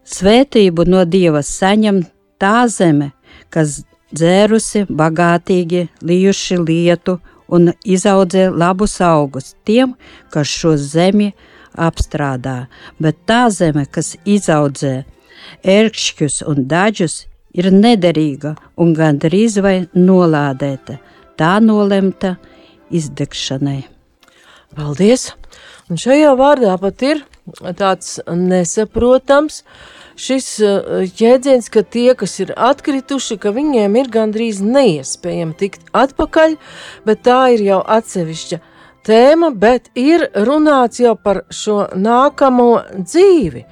Svētību 0.08 0.86
no 0.88 1.04
Dieva 1.06 1.42
saņem 1.44 2.04
tā 2.40 2.68
zeme, 2.72 3.12
kas 3.52 3.82
dzērusi 4.16 4.86
bagātīgi, 4.88 5.88
lījuši 6.00 6.60
lietu 6.64 7.18
un 7.52 7.72
izaudzē 7.84 8.48
labus 8.52 9.00
augus 9.04 9.54
tiem, 9.68 9.96
kas 10.32 10.48
šo 10.48 10.76
zemi 10.80 11.34
apstrādā, 11.76 12.68
bet 13.00 13.20
tā 13.28 13.48
zeme, 13.54 13.86
kas 13.86 14.16
izaudzē 14.26 15.02
ērkšķus 15.64 16.42
un 16.48 16.64
daļus, 16.72 17.26
ir 17.58 17.72
nederīga 17.74 18.56
un 18.78 18.94
gandrīz 18.98 19.60
vai 19.64 19.78
nolādēta, 19.96 21.00
tā 21.40 21.54
nolemta 21.64 22.36
izdegšanai. 22.94 23.97
Paldies! 24.76 25.32
Un 25.88 26.00
šajā 26.02 26.34
vārdā 26.36 26.74
pat 26.82 27.04
ir 27.06 27.22
tāds 27.80 28.18
nesaprotams 28.28 29.62
šis 30.20 30.48
uh, 30.66 31.06
jēdziens, 31.06 31.70
ka 31.72 31.86
tie, 31.86 32.12
kas 32.18 32.34
ir 32.44 32.52
atkrituši, 32.52 33.38
ka 33.40 33.54
viņiem 33.56 33.96
ir 34.02 34.10
gandrīz 34.12 34.60
neiespējami 34.66 35.56
tikt 35.62 35.88
atpakaļ, 35.96 36.58
bet 37.08 37.24
tā 37.28 37.40
ir 37.56 37.64
jau 37.70 37.80
atsevišķa 37.98 38.60
tēma, 39.08 39.54
bet 39.56 39.88
ir 39.96 40.28
runāts 40.48 41.00
jau 41.00 41.16
par 41.16 41.46
šo 41.54 41.86
nākamo 41.96 42.72
dzīvi. 42.98 43.64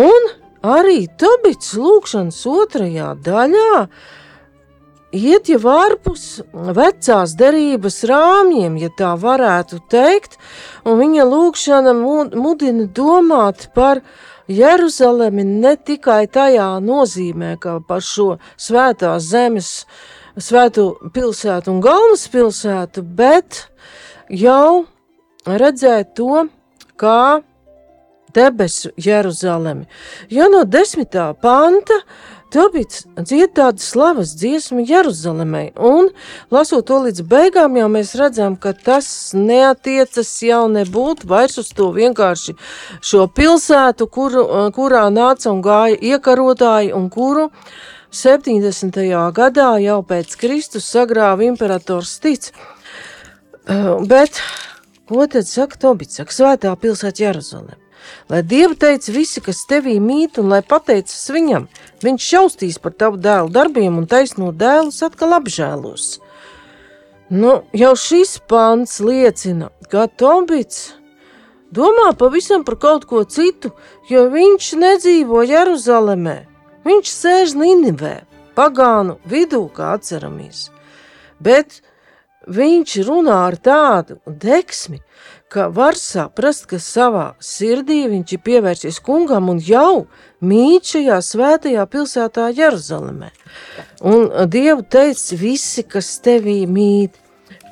Un 0.00 0.30
arī 0.64 1.04
Tobits 1.20 1.74
lūkšanas 1.76 2.40
otrajā 2.48 3.12
daļā 3.26 3.74
iet 5.12 5.48
jau 5.52 5.60
ārpus 5.70 6.42
vecās 6.52 7.36
derības 7.38 8.02
rāmjiem, 8.08 8.78
ja 8.80 8.90
tā 8.98 9.12
varētu 9.20 9.82
teikt, 9.92 10.38
un 10.84 10.98
viņa 11.00 11.28
lūkšana 11.28 11.94
mudina 11.96 12.88
domāt 12.88 13.68
par 13.76 14.02
Jeruzalemi 14.52 15.44
ne 15.46 15.76
tikai 15.76 16.26
tajā 16.26 16.72
nozīmē, 16.82 17.54
ka 17.62 17.78
par 17.86 18.02
šo 18.02 18.34
svētās 18.60 19.30
zemes 19.30 19.76
Svētu 20.32 21.10
pilsētu 21.12 21.68
un 21.68 21.80
galvaspilsētu, 21.84 23.02
bet 23.04 23.66
jau 24.32 24.86
redzēt 25.44 26.14
to, 26.16 26.46
kā 26.96 27.42
debesu 28.32 28.94
Jeruzalemi. 28.96 29.84
Jo 30.32 30.48
no 30.48 30.62
desmitā 30.64 31.34
panta 31.36 32.00
Tāpēc 32.52 32.98
dzied 33.16 33.54
tādu 33.56 33.80
slavas 33.80 34.34
dziesmu 34.36 34.82
Jeruzalemē, 34.84 35.62
un 35.80 36.10
lasot 36.52 36.84
to 36.90 36.98
līdz 37.06 37.24
beigām, 37.30 37.78
jau 37.80 37.86
mēs 37.88 38.12
redzam, 38.20 38.58
ka 38.60 38.74
tas 38.76 39.06
neatiecas 39.32 40.32
jau 40.44 40.66
nebūtu 40.68 41.30
vairs 41.30 41.56
uz 41.62 41.70
to 41.72 41.88
vienkārši 41.96 42.52
šo 43.00 43.24
pilsētu, 43.32 44.08
kuru, 44.12 44.44
kurā 44.76 45.06
nāca 45.14 45.48
un 45.48 45.64
gāja 45.64 45.96
iekarotāji 46.12 46.92
un 46.96 47.08
kuru 47.12 47.48
70. 48.12 49.00
gadā 49.32 49.70
jau 49.80 50.00
pēc 50.04 50.36
Kristus 50.36 50.90
sagrāva 50.92 51.48
imperators 51.48 52.18
Tic. 52.20 52.50
Bet, 54.12 54.42
ko 55.08 55.24
tad 55.24 55.48
saka 55.48 55.80
Tobits, 55.80 56.20
saka 56.20 56.36
svētā 56.36 56.76
pilsēta 56.76 57.24
Jeruzalem? 57.24 57.81
Lai 58.30 58.42
Dieva 58.42 58.74
teica 58.78 59.12
visi, 59.12 59.42
kas 59.44 59.64
tevī 59.68 59.98
mīt, 60.00 60.38
un 60.40 60.52
lai 60.52 60.62
pateicas 60.62 61.30
viņam, 61.34 61.68
viņš 62.04 62.28
šaustīs 62.32 62.80
par 62.82 62.96
tavu 62.96 63.20
dēlu 63.22 63.52
darbiem 63.52 63.98
un 64.00 64.08
taisno 64.10 64.52
dēlus 64.52 65.02
atkal 65.06 65.36
apžēlos. 65.38 66.16
Nu, 67.32 67.62
jau 67.72 67.94
šis 67.96 68.38
pants 68.48 68.98
liecina, 69.00 69.70
ka 69.88 70.04
Tobits 70.20 70.92
domā 71.72 72.10
pavisam 72.18 72.64
par 72.64 72.76
kaut 72.76 73.06
ko 73.08 73.22
citu, 73.24 73.72
jo 74.10 74.26
viņš 74.32 74.72
nedzīvo 74.82 75.40
Jeruzalemē. 75.48 76.36
Viņš 76.84 77.14
sēž 77.14 77.54
Ninivē, 77.56 78.14
pagānu 78.58 79.16
vidū, 79.28 79.62
kā 79.72 79.94
atceramies. 79.96 80.66
Bet 81.40 81.80
viņš 82.50 82.96
runā 83.06 83.38
ar 83.46 83.56
tādu 83.56 84.18
deksmi, 84.26 85.00
ka 85.52 85.68
var 85.68 85.98
saprast, 86.00 86.64
ka 86.70 86.78
savā 86.80 87.32
sirdī 87.44 88.06
viņš 88.08 88.34
ir 88.36 88.42
pievērsies 88.46 89.00
kungam 89.04 89.50
un 89.52 89.60
jau 89.60 90.06
mīt 90.40 90.94
šajā 90.94 91.18
svētajā 91.26 91.84
pilsētā 91.92 92.48
Jeruzalemē. 92.56 93.28
Un 94.08 94.30
Dievu 94.48 94.86
teica, 94.88 95.36
visi, 95.36 95.84
kas 95.84 96.14
tevī 96.24 96.62
mīt, 96.64 97.18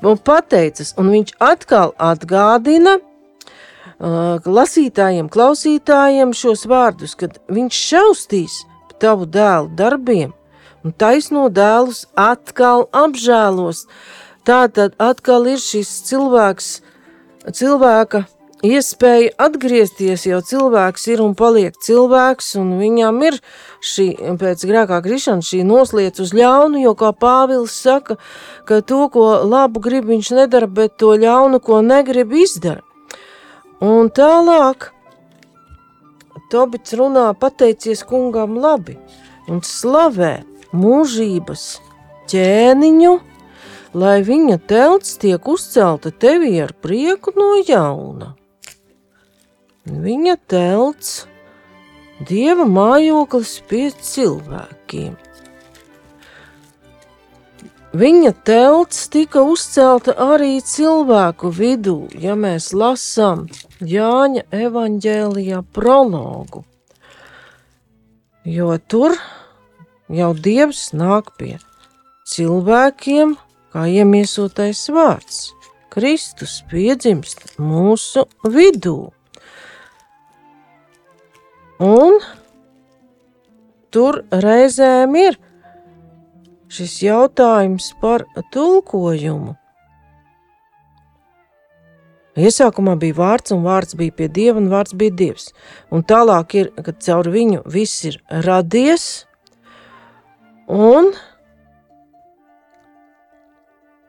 un 0.05 0.19
pateicas, 0.21 0.93
un 1.01 1.09
viņš 1.15 1.33
atkal 1.45 1.95
atgādina 2.01 2.99
uh, 3.01 4.37
lasītājiem, 4.45 5.31
klausītājiem 5.33 6.35
šos 6.37 6.67
vārdus, 6.69 7.17
kad 7.17 7.41
viņš 7.49 7.81
šaustīs 7.91 8.61
tavu 9.01 9.25
dēlu 9.25 9.73
darbiem 9.77 10.37
un 10.85 10.95
taisno 10.97 11.49
dēlus 11.53 12.07
atkal 12.17 12.87
apžēlos. 12.97 13.87
Tā 14.49 14.65
tad 14.73 14.97
atkal 15.01 15.47
ir 15.53 15.61
šis 15.61 15.91
cilvēks, 16.09 16.71
cilvēka 17.49 18.25
iespēja 18.66 19.32
atgriezties, 19.40 20.26
jo 20.28 20.40
cilvēks 20.44 21.06
ir 21.14 21.23
un 21.25 21.32
paliek 21.38 21.76
cilvēks, 21.80 22.52
un 22.61 22.75
viņam 22.80 23.23
ir 23.25 23.38
šī, 23.80 24.09
pēc 24.40 24.64
grēkā 24.68 25.00
krišana, 25.04 25.44
šī 25.44 25.62
nosliec 25.64 26.20
uz 26.20 26.35
ļaunu, 26.37 26.82
jo, 26.85 26.94
kā 26.99 27.14
Pāvils 27.16 27.73
saka, 27.73 28.18
ka 28.68 28.82
to, 28.85 29.06
ko 29.12 29.40
labu 29.49 29.80
grib, 29.80 30.11
viņš 30.11 30.32
nedara, 30.42 30.68
bet 30.68 30.99
to 31.00 31.14
ļaunu, 31.16 31.62
ko 31.64 31.80
negrib, 31.85 32.37
izdara. 32.37 32.85
Un 33.80 34.12
tālāk 34.12 34.90
Tobits 36.50 36.96
runā 36.98 37.29
pateicies 37.38 38.00
kungam 38.03 38.57
labi 38.59 38.96
un 39.46 39.61
slavē 39.62 40.40
mūžības 40.74 41.62
ķēniņu, 42.31 43.12
lai 43.94 44.20
viņa 44.22 44.59
telts 44.70 45.16
tiek 45.20 45.48
uzcelta 45.48 46.11
tevī 46.11 46.61
ar 46.62 46.72
prieku 46.72 47.35
no 47.37 47.55
jauna. 47.66 48.35
Viņa 49.90 50.37
telts, 50.46 51.24
dieva 52.29 52.66
mājoklis 52.68 53.59
pie 53.66 53.88
cilvēkiem. 53.90 55.16
Viņa 57.90 58.31
telts 58.46 59.09
tika 59.11 59.42
uzcelta 59.42 60.14
arī 60.14 60.61
cilvēku 60.62 61.50
vidū, 61.50 62.07
ja 62.14 62.37
mēs 62.38 62.70
lasām 62.70 63.48
Jāņa 63.83 64.44
evaņģēlijā 64.55 65.64
prologu, 65.74 66.62
jo 68.46 68.76
tur 68.87 69.16
jau 70.07 70.31
Dievs 70.38 70.92
nāk 70.94 71.33
pie 71.40 71.57
cilvēkiem, 72.31 73.35
kā 73.72 73.87
iemiesotais 73.90 74.83
vārds. 74.94 75.50
Kristus 75.90 76.61
piedzimst 76.70 77.56
mūsu 77.59 78.26
vidū. 78.46 79.11
Un 81.80 82.20
tur 83.90 84.20
reizēm 84.30 85.16
ir 85.18 85.38
šis 86.70 87.00
jautājums 87.02 87.90
par 88.02 88.26
tulkojumu. 88.54 89.56
Iesākumā 92.40 92.94
bija 93.00 93.16
vārds, 93.18 93.50
un 93.52 93.64
vārds 93.66 93.96
bija 93.98 94.14
pie 94.16 94.28
dieva, 94.30 94.61
un 94.61 94.68
vārds 94.70 94.94
bija 94.96 95.12
dievs. 95.18 95.48
Un 95.90 96.04
tālāk 96.06 96.54
ir, 96.61 96.70
kad 96.87 97.00
caur 97.02 97.26
viņu 97.33 97.64
viss 97.68 98.04
ir 98.06 98.20
radies, 98.46 99.26
un 100.70 101.11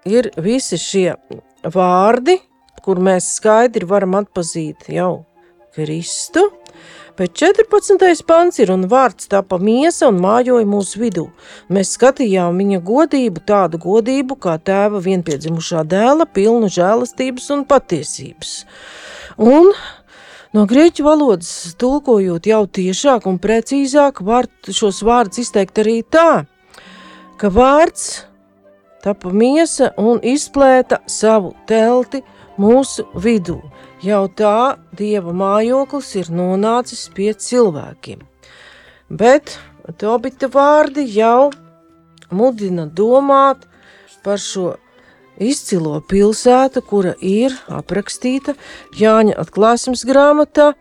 ir 0.06 0.32
visi 0.38 0.80
šie 0.82 1.10
vārdi, 1.64 2.40
kur 2.82 3.02
mēs 3.02 3.36
skaidri 3.38 3.86
varam 3.86 4.18
atpazīt 4.22 4.90
jau 4.90 5.26
Kristu. 5.76 6.50
Bet 7.18 7.36
14. 7.38 8.24
pants 8.26 8.58
ir 8.64 8.72
un 8.74 8.88
vārds 8.90 9.28
tapa 9.30 9.60
miesa 9.62 10.08
un 10.10 10.18
mājoja 10.24 10.66
mūsu 10.66 11.02
vidū. 11.04 11.26
Mēs 11.70 11.92
skatījām 11.98 12.58
viņa 12.58 12.80
godību, 12.88 13.44
tādu 13.46 13.78
godību 13.84 14.38
kā 14.42 14.56
tēva 14.58 15.02
vienpiedzimušā 15.04 15.84
dēla, 15.92 16.26
pilnu 16.26 16.72
žēlastības 16.72 17.52
un 17.54 17.66
patiesības. 17.70 18.54
Un 19.38 19.70
no 20.56 20.66
grieķu 20.72 21.06
valodas 21.06 21.76
tulkojot 21.78 22.48
jau 22.50 22.64
tiešāk 22.80 23.28
un 23.30 23.38
precīzāk, 23.44 24.24
var 24.26 24.50
šos 24.66 25.04
vārdus 25.06 25.44
izteikt 25.46 25.84
arī 25.84 26.00
tā, 26.08 26.46
ka 27.38 27.52
vārds 27.54 28.31
tapa 29.04 29.32
miesa 29.34 29.92
un 29.98 30.22
izplēta 30.24 31.02
savu 31.10 31.54
telti 31.70 32.22
mūsu 32.62 33.08
vidū. 33.16 33.60
Jau 34.02 34.26
tā 34.34 34.78
dieva 34.98 35.34
mājoklis 35.34 36.14
ir 36.22 36.32
nonācis 36.34 37.08
pie 37.16 37.34
cilvēkiem. 37.34 38.22
Bet 39.10 39.58
Tobita 39.98 40.48
vārdi 40.52 41.04
jau 41.10 41.50
mudina 42.32 42.86
domāt 42.86 43.66
par 44.24 44.40
šo 44.40 44.76
izcilo 45.42 45.98
pilsētu, 46.06 46.84
kura 46.86 47.16
ir 47.18 47.56
aprakstīta 47.70 48.54
Jāņa 48.98 49.36
atklāsmes 49.42 50.06
grāmatā, 50.08 50.72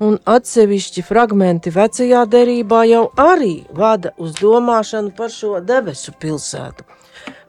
un 0.00 0.18
atsevišķi 0.28 1.04
fragmenti 1.06 1.72
vecajā 1.72 2.24
derībā 2.32 2.84
jau 2.88 3.06
arī 3.20 3.54
vada 3.72 4.12
uz 4.20 4.36
domāšanu 4.40 5.14
par 5.16 5.32
šo 5.32 5.56
debesu 5.64 6.16
pilsētu 6.20 6.95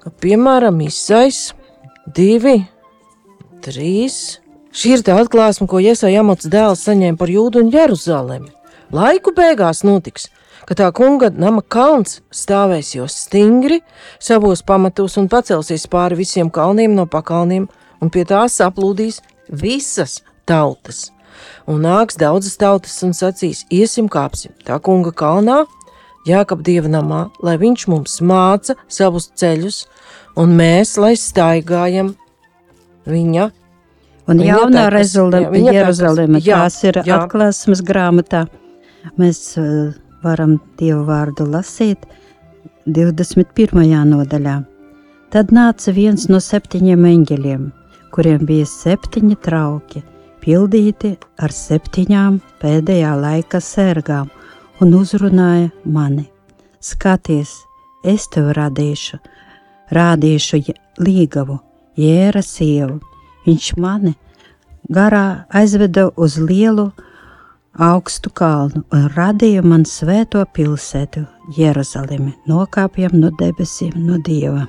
ka, 0.08 0.14
piemēram, 0.24 0.80
izsais 0.88 1.52
divi, 2.16 2.62
trīs. 3.64 4.40
Šī 4.72 4.98
ir 4.98 5.04
tā 5.04 5.18
atklāsme, 5.20 5.68
ko 5.68 5.82
Iesai 5.82 6.14
amats 6.20 6.48
dēls 6.48 6.86
saņēma 6.86 7.18
par 7.18 7.32
jūdu 7.32 7.64
un 7.64 7.72
Jeruzalemi. 7.74 8.52
Laiku 8.94 9.34
beigās 9.36 9.84
notiks, 9.84 10.30
ka 10.68 10.78
tā 10.78 10.92
kunga 10.96 11.32
nama 11.34 11.62
kalns 11.62 12.22
stāvēs 12.32 12.94
jau 12.96 13.08
stingri 13.10 13.82
savos 14.20 14.62
pamatos 14.62 15.18
un 15.18 15.28
pacelsies 15.28 15.88
pāri 15.92 16.22
visiem 16.22 16.52
kalniem 16.54 16.96
no 16.96 17.08
pakalniem, 17.10 17.68
un 18.00 18.14
pie 18.14 18.24
tās 18.24 18.60
aplūdīs 18.64 19.20
visas 19.50 20.22
tautas. 20.46 21.10
Un 21.68 21.82
nāks 21.84 22.16
daudzas 22.18 22.56
tautas 22.58 22.96
un 23.04 23.12
sacīs: 23.18 23.66
Iesim, 23.74 24.08
kāpsim 24.08 24.54
tā 24.64 24.80
kunga 24.80 25.12
kalnā, 25.12 25.66
Jākap 26.28 26.64
dieva 26.66 26.92
namā, 26.92 27.22
lai 27.44 27.56
viņš 27.62 27.88
mums 27.92 28.18
māca 28.26 28.76
savus 28.92 29.30
ceļus, 29.40 29.86
un 30.40 30.56
mēs, 30.58 30.98
lai 31.00 31.14
staigājam 31.20 32.14
viņa. 33.08 33.50
Un 34.28 34.42
jaunā 34.44 34.90
Jeruzaleme, 34.92 36.42
tās 36.44 36.82
ir 36.84 37.00
jā. 37.08 37.22
atklāsmes 37.22 37.80
grāmatā. 37.88 38.44
Mēs 39.16 39.40
uh, 39.62 39.94
varam 40.24 40.58
Dievu 40.80 41.06
vārdu 41.08 41.48
lasīt 41.48 42.04
21. 42.88 43.88
nodaļā. 44.12 44.58
Tad 45.32 45.52
nāca 45.56 45.92
viens 45.96 46.28
no 46.32 46.40
septiņiem 46.44 47.08
eņģeļiem, 47.08 47.64
kuriem 48.16 48.46
bija 48.48 48.68
septiņi 48.68 49.36
trauki, 49.44 50.04
pildīti 50.44 51.16
ar 51.44 51.56
septiņām 51.56 52.40
pēdējā 52.62 53.14
laika 53.20 53.60
sērgām, 53.64 54.30
un 54.82 54.94
uzrunāja 54.94 55.72
mani: 55.86 56.28
Skaties, 56.80 57.54
es 58.04 58.28
tevi 58.34 58.54
radīšu, 58.58 59.20
rādīšu 59.94 60.62
līgavu, 61.02 61.60
jēra 61.98 62.44
sievu. 62.46 63.00
Viņš 63.48 63.74
mani 63.80 64.14
garā 64.92 65.48
aizveda 65.50 66.10
uz 66.16 66.38
lielu 66.38 66.92
augstu 67.78 68.30
kalnu 68.30 68.84
un 68.92 69.10
radīja 69.16 69.64
man 69.64 69.86
svēto 69.86 70.44
pilsētu, 70.54 71.26
Jeruzalemi, 71.58 72.34
nokāpjam 72.50 73.16
no 73.22 73.32
debesīm, 73.40 73.94
no 74.04 74.20
Dieva. 74.20 74.68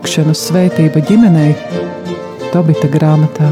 Lūkšanu 0.00 0.32
svētība 0.32 1.02
ģimenei 1.04 1.50
Tobita 2.54 2.88
grāmatā. 2.88 3.50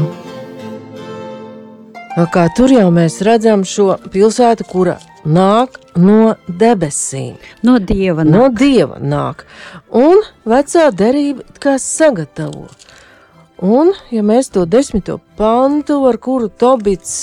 Kā 2.33 2.47
tur 2.57 2.73
jau 2.73 2.87
mēs 2.89 3.19
redzam 3.21 3.61
šo 3.61 3.99
pilsētu, 4.09 4.65
kura 4.65 4.95
nāk 5.29 5.77
no 5.93 6.33
debesīm. 6.49 7.37
No 7.61 7.77
dieva 7.77 8.25
nāk. 8.25 8.33
No 8.33 8.49
dieva 8.49 8.97
nāk. 8.97 9.45
Un 9.93 10.25
vecā 10.49 10.89
derība 10.89 11.45
kā 11.61 11.77
sagatavo. 11.77 12.65
Un, 13.61 13.93
ja 14.09 14.25
mēs 14.25 14.49
to 14.49 14.65
desmito 14.65 15.21
pantu, 15.37 16.01
ar 16.09 16.17
kuru 16.17 16.49
Tobits, 16.49 17.17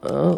uh, 0.00 0.32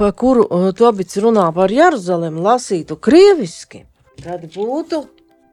par 0.00 0.16
kuru 0.16 0.48
uh, 0.48 0.70
Tobits 0.72 1.20
runā 1.20 1.50
par 1.52 1.76
Jeruzalemi, 1.76 2.40
lasītu 2.40 2.96
krieviski, 2.96 3.84
tad 4.24 4.48
būtu 4.56 5.04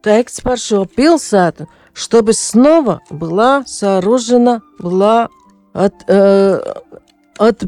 teikts 0.05 0.41
par 0.41 0.57
šo 0.57 0.85
pilсету, 0.85 1.67
чтобы 1.93 2.33
снова 2.33 3.01
была 3.09 3.63
сооружена, 3.65 4.61
была 4.79 5.29
от, 5.73 5.93
э, 6.07 6.61
от 7.37 7.63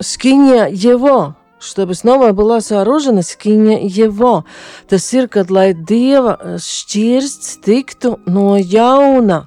скиния 0.00 0.66
его, 0.66 1.36
чтобы 1.60 1.94
снова 1.94 2.32
была 2.32 2.60
сооружена 2.60 3.22
скиния 3.22 3.78
его. 3.86 4.44
Tas 4.88 5.12
ir, 5.12 5.28
kad 5.28 5.50
lai 5.50 5.74
Dieva 5.74 6.58
šķirsts 6.58 7.60
tiktu 7.62 8.18
no 8.26 8.56
jauna 8.58 9.46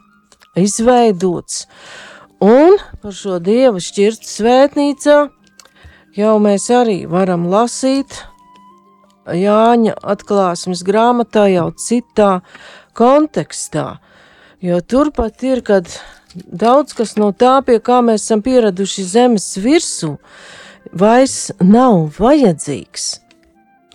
izveidots. 0.55 1.67
Un 2.39 2.77
par 3.01 3.11
šo 3.11 3.39
Dieva 3.43 3.81
šķirstu 3.83 4.31
svētnīcā 4.31 5.17
jau 6.15 6.35
mēs 6.39 6.69
arī 6.71 7.03
varam 7.09 7.49
lasīt 7.51 8.23
Jāņa 9.36 9.96
atklāsmes 10.12 10.82
grāmatā 10.86 11.46
jau 11.52 11.70
citā 11.78 12.40
kontekstā. 12.96 14.00
Jo 14.60 14.80
turpat 14.80 15.42
ir, 15.46 15.62
kad 15.64 15.88
daudz 16.34 16.94
kas 16.96 17.16
no 17.16 17.30
tā, 17.32 17.58
pie 17.64 17.78
kā 17.80 18.00
mēs 18.04 18.26
esam 18.26 18.42
pieraduši 18.44 19.06
zemes 19.08 19.46
virsū, 19.60 20.16
vairs 20.92 21.50
nav 21.60 22.10
vajadzīgs, 22.18 23.06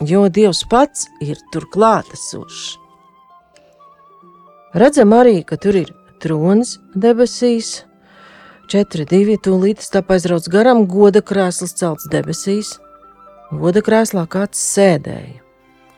jo 0.02 0.26
Dievs 0.30 0.64
pats 0.70 1.08
ir 1.22 1.40
tur 1.54 1.68
klātesošs. 1.72 2.80
Redzam 4.76 5.14
arī, 5.16 5.40
ka 5.48 5.56
tur 5.56 5.78
ir 5.80 5.94
tronis 6.20 6.76
debesīs, 7.00 7.86
4-2 8.68 9.38
tūlīt 9.46 9.84
stāv 9.86 10.10
aizrauts 10.16 10.50
garām, 10.52 10.84
goda 10.90 11.22
krēsls 11.22 11.78
celts 11.78 12.10
debesīs, 12.12 12.74
Goda 13.56 13.82
krēslā 13.86 14.26
kāds 14.28 14.60
sēdēja. 14.60 15.42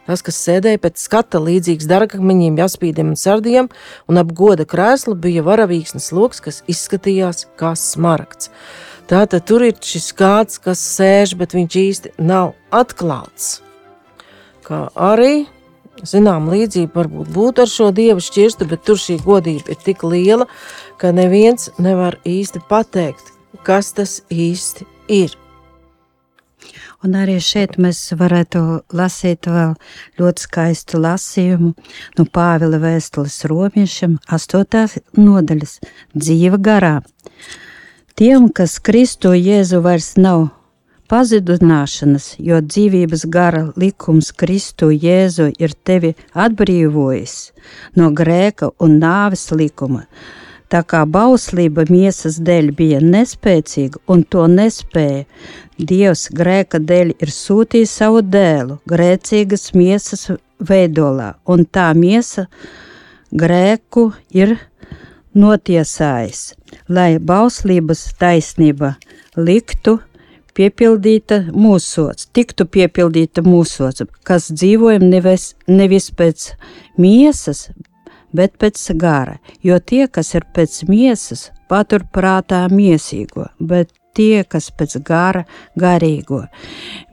Tas, 0.08 0.22
kas 0.24 0.38
sēdēja 0.40 0.80
pēc 0.80 1.02
skata 1.02 1.40
līdzīgs 1.44 1.88
dārgakmeņiem, 1.90 2.60
jaspīdiem 2.62 3.10
un 3.12 3.18
sardiem, 3.20 3.68
un 4.08 4.20
ap 4.22 4.30
goda 4.38 4.64
krēsla 4.70 5.18
bija 5.20 5.44
varavīksnes 5.44 6.14
lokus, 6.16 6.40
kas 6.44 6.62
izskatījās 6.72 7.48
kā 7.60 7.74
smaragds. 7.76 8.52
Tātad 9.08 9.44
tur 9.48 9.66
ir 9.68 9.76
šis 9.84 10.14
kāds, 10.16 10.62
kas 10.64 10.84
sēž, 10.96 11.34
bet 11.40 11.56
viņš 11.58 11.78
īsti 11.82 12.12
nav 12.24 12.54
atklāts. 12.76 13.58
Kā 14.68 14.86
arī, 14.96 15.48
zinām, 16.08 16.48
līdzība 16.52 17.02
varbūt 17.02 17.34
būtu 17.36 17.66
ar 17.66 17.72
šo 17.72 17.90
dievu 17.96 18.24
šķirstu, 18.24 18.68
bet 18.72 18.86
tur 18.88 19.00
šī 19.02 19.18
godība 19.26 19.74
ir 19.74 19.82
tik 19.84 20.06
liela, 20.08 20.48
ka 21.02 21.12
neviens 21.16 21.72
nevar 21.80 22.20
īsti 22.28 22.64
pateikt, 22.70 23.34
kas 23.68 23.92
tas 23.98 24.22
īsti 24.32 24.88
ir. 25.20 25.36
Un 27.06 27.14
arī 27.14 27.36
šeit 27.44 27.76
mēs 27.78 28.00
varētu 28.18 28.62
lasīt 28.98 29.46
vēl 29.46 29.76
ļoti 30.18 30.44
skaistu 30.48 30.98
lasījumu 31.04 31.74
no 32.18 32.26
Pāvila 32.34 32.80
vēstules 32.82 33.44
romiešiem, 33.52 34.18
8. 34.34 34.98
nodaļas 35.22 35.76
dzīva 36.18 36.58
garā. 36.58 36.96
Tiem, 38.18 38.50
kas 38.50 38.80
Kristo 38.82 39.36
Jēzu 39.38 39.84
vairs 39.86 40.16
nav 40.18 40.48
pazudināšanas, 41.12 42.32
jo 42.42 42.58
dzīvības 42.66 43.28
gara 43.30 43.68
likums 43.78 44.34
Kristu 44.34 44.90
Jēzu 44.90 45.52
ir 45.62 45.78
tevi 45.86 46.16
atbrīvojis 46.34 47.38
no 48.02 48.10
grēka 48.10 48.74
un 48.82 48.98
nāves 49.04 49.52
likuma. 49.54 50.08
Tā 50.68 50.82
kā 50.84 51.06
bauslība 51.08 51.86
miesas 51.88 52.42
dēļ 52.44 52.74
bija 52.76 53.00
nespēcīga 53.04 54.02
un 54.12 54.26
to 54.28 54.48
nespēja, 54.52 55.24
Dievs 55.78 56.24
grēka 56.34 56.80
dēļ 56.82 57.12
ir 57.22 57.30
sūtījis 57.30 57.92
savu 58.00 58.24
dēlu 58.26 58.80
grēcīgas 58.90 59.76
miesas 59.78 60.24
veidolā, 60.58 61.36
un 61.46 61.68
tā 61.70 61.92
miesa 61.94 62.48
grēku 63.30 64.08
ir 64.34 64.56
notiesājis, 65.38 66.56
lai 66.90 67.20
bauslības 67.22 68.08
taisnība 68.18 68.96
liktu 69.38 70.00
piepildīta 70.58 71.44
mūsos, 71.54 72.26
tiktu 72.34 72.66
piepildīta 72.66 73.44
mūsos, 73.46 74.02
kas 74.26 74.50
dzīvojam 74.50 75.06
nevis, 75.12 75.52
nevis 75.70 76.10
pēc 76.10 76.56
miesas, 76.98 77.68
bet 78.38 78.58
pēc 78.62 78.82
gara, 79.02 79.38
jo 79.66 79.80
tie, 79.80 80.06
kas 80.08 80.36
ir 80.38 80.46
pēc 80.56 80.84
miesas, 80.90 81.50
patur 81.70 82.06
prātā 82.14 82.66
miesīgo, 82.72 83.50
bet 83.60 83.94
tie, 84.18 84.44
kas 84.44 84.70
pēc 84.74 84.98
gara 85.06 85.44
garīgo. 85.80 86.44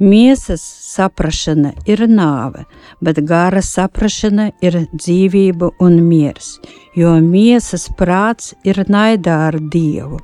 Miesas 0.00 0.62
saprašana 0.94 1.74
ir 1.90 2.06
nāve, 2.08 2.64
bet 3.04 3.20
gara 3.28 3.62
saprašana 3.64 4.50
ir 4.64 4.84
dzīvība 4.92 5.74
un 5.84 6.00
miers, 6.08 6.54
jo 6.96 7.16
miesas 7.24 7.90
prāts 7.98 8.54
ir 8.64 8.84
naidā 8.88 9.40
ar 9.48 9.60
Dievu. 9.74 10.20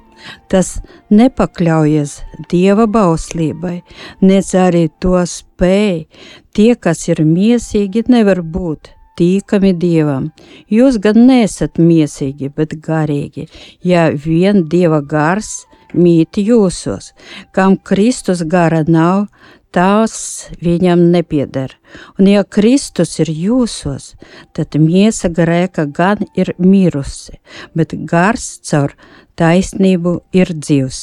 Tas 0.53 0.75
nepakļaujas 1.09 2.19
dieva 2.53 2.85
bauslībai, 2.85 3.79
nec 4.21 4.53
arī 4.53 4.91
to 5.01 5.17
spēj. 5.25 6.05
Tie, 6.53 6.75
kas 6.77 7.07
ir 7.09 7.25
miesīgi, 7.25 8.05
nevar 8.13 8.43
būt 8.45 8.93
tīkami 9.18 9.73
dievam. 9.79 10.31
Jūs 10.70 11.01
gan 11.03 11.25
nesat 11.29 11.81
miesīgi, 11.81 12.51
bet 12.55 12.77
garīgi. 12.85 13.49
Ja 13.83 14.11
vien 14.11 14.66
dieva 14.68 15.01
gars 15.01 15.64
mīt 15.94 16.38
jūsos, 16.38 17.12
kam 17.55 17.77
Kristus 17.77 18.44
gara 18.46 18.85
nav, 18.87 19.27
tās 19.75 20.51
viņam 20.62 21.09
nepieder. 21.14 21.75
Un 22.18 22.29
ja 22.31 22.44
Kristus 22.44 23.18
ir 23.23 23.31
jūsos, 23.31 24.14
tad 24.55 24.77
miesa 24.79 25.31
grēka 25.31 25.87
gan 25.87 26.23
ir 26.35 26.55
mirusi, 26.59 27.38
bet 27.75 27.94
gars 28.07 28.59
caur 28.66 28.94
taisnību 29.38 30.20
ir 30.37 30.55
dzīvs. 30.55 31.03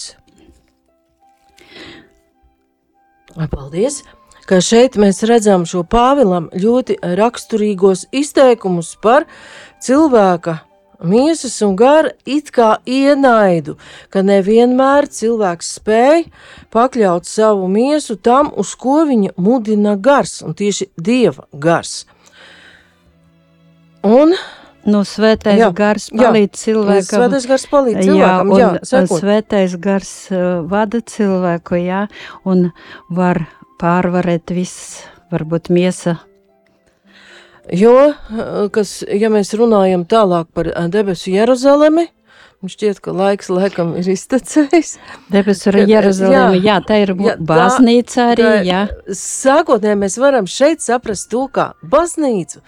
Paldies! 3.38 4.02
Kā 4.48 4.62
šeit 4.64 4.96
mēs 4.96 5.26
redzam 5.28 5.66
šo 5.68 5.82
Pāvilam 5.84 6.48
ļoti 6.56 6.96
raksturīgos 7.20 8.06
izteikumus 8.16 8.94
par 9.04 9.26
cilvēka 9.84 10.62
miesas 11.04 11.58
un 11.62 11.76
gara 11.78 12.14
it 12.26 12.52
kā 12.56 12.78
ienaidu, 12.88 13.76
ka 14.10 14.24
nevienmēr 14.26 15.10
cilvēks 15.12 15.74
spēj 15.78 16.24
pakļaut 16.74 17.28
savu 17.28 17.68
miesu 17.72 18.16
tam, 18.16 18.54
uz 18.56 18.72
ko 18.80 19.04
viņa 19.10 19.36
mudina 19.36 19.98
gars, 20.00 20.40
un 20.42 20.56
tieši 20.58 20.90
dieva 20.96 21.48
gars. 21.54 22.06
Un 24.04 24.36
Nu, 24.88 25.02
svētais 25.04 25.58
Jā, 25.60 25.68
gars 25.76 26.06
jā. 26.14 26.30
palīdz 26.30 26.60
cilvēkam. 26.62 27.08
Svētais 27.20 27.46
gars 27.50 27.66
palīdz 27.68 28.06
cilvēkam, 28.08 28.52
jā, 28.56 28.68
jā, 28.72 28.86
sekot. 28.88 29.20
svētais 29.20 29.74
gars 29.84 30.12
uh, 30.32 30.44
vada 30.64 31.02
cilvēku, 31.04 31.76
jā, 31.84 32.06
un 32.48 32.70
var 33.12 33.42
pārvarēt 33.82 34.54
viss, 34.56 35.04
varbūt 35.32 35.70
miesa. 35.74 36.18
Jo, 37.74 37.96
eh, 38.14 38.70
kas, 38.72 39.02
ja 39.08 39.30
mēs 39.34 39.52
runājam 39.60 40.06
tālāk 40.08 40.48
par 40.56 40.70
eh, 40.72 40.88
debesu 40.92 41.34
Jeruzalemi, 41.34 42.06
man 42.64 42.72
šķiet, 42.72 43.02
ka 43.04 43.12
laiks 43.12 43.50
laikam 43.52 43.92
ir 44.00 44.08
iztecējis. 44.14 44.94
Debesu 45.34 45.74
ar 45.74 45.82
Jeruzalemi, 45.84 46.62
jā, 46.62 46.70
jā, 46.72 46.78
tā 46.88 47.02
ir 47.04 47.12
jā, 47.12 47.36
baznīca 47.50 48.30
arī, 48.34 48.46
Tā- 48.48 48.62
jā, 48.68 48.84
Sākotnēji 49.20 50.00
mēs 50.06 50.16
varam 50.24 50.48
šeit 50.48 50.82
saprast 50.86 51.28
to 51.34 51.44
kā 51.52 51.74
baznīcu, 51.84 52.64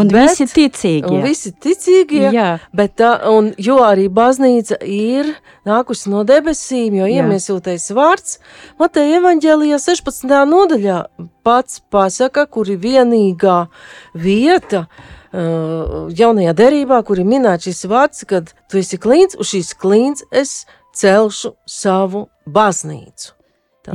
un 0.00 0.08
bet- 0.12 0.30
visi 0.30 0.46
ticīgie. 0.54 1.10
un 1.10 1.22
visi 1.22 1.52
ticīgie, 1.52 2.30
Jā, 2.34 2.48
bet 2.74 2.96
tā, 3.00 3.10
un, 3.30 3.52
jo 3.58 3.76
arī 3.84 4.08
baznīca 4.08 4.78
ir 4.86 5.34
nākusi 5.66 6.08
no 6.12 6.24
debesīm, 6.24 6.96
jo 7.00 7.06
Jā. 7.06 7.22
iemiesūtais 7.22 7.90
vārds 7.96 8.38
Mateja 8.78 9.20
evaņģēlijā 9.20 9.78
16. 9.78 10.44
nodaļā 10.48 10.98
pats 11.44 11.80
pasaka, 11.90 12.46
kur 12.46 12.68
ir 12.70 12.78
vienīgā 12.78 13.68
vieta, 14.14 14.86
uh, 15.32 16.08
jaunajā 16.12 16.54
derībā, 16.54 17.02
kur 17.04 17.18
ir 17.20 17.24
minēts 17.28 17.68
šis 17.68 17.84
vārds, 17.90 18.24
kad 18.26 18.52
tu 18.68 18.78
esi 18.78 18.98
klīns, 18.98 19.36
uz 19.38 19.52
šīs 19.54 19.74
klīns 19.76 20.22
es 20.32 20.64
celšu 20.94 21.54
savu 21.66 22.28
baznīcu. 22.48 23.32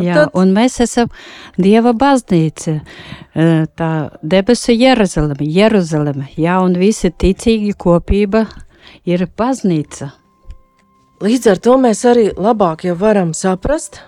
Jā, 0.02 0.26
un 0.34 0.54
mēs 0.56 0.80
esam 0.84 1.12
Dieva 1.58 1.94
baznīca, 1.94 2.80
tā 3.78 3.92
debesu 4.22 4.74
Jeruzaleme, 4.74 5.46
Jeruzaleme, 5.46 6.30
jā, 6.38 6.58
un 6.64 6.78
visi 6.80 7.12
ticīgi 7.12 7.76
kopība 7.78 8.46
ir 9.06 9.28
baznīca. 9.38 10.12
Līdz 11.24 11.52
ar 11.54 11.62
to 11.64 11.78
mēs 11.80 12.04
arī 12.10 12.30
labāk 12.36 12.88
jau 12.88 12.96
varam 13.00 13.32
saprast 13.38 14.02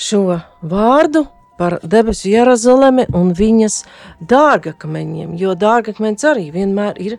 šo 0.00 0.40
vārdu 0.62 1.26
par 1.60 1.78
debesu 1.84 2.30
Jeruzalemi 2.32 3.06
un 3.16 3.34
viņas 3.36 3.82
dārgakmeņiem, 4.28 5.34
jo 5.36 5.54
dārgakmeņs 5.56 6.26
arī 6.30 6.46
vienmēr 6.54 7.00
ir 7.00 7.18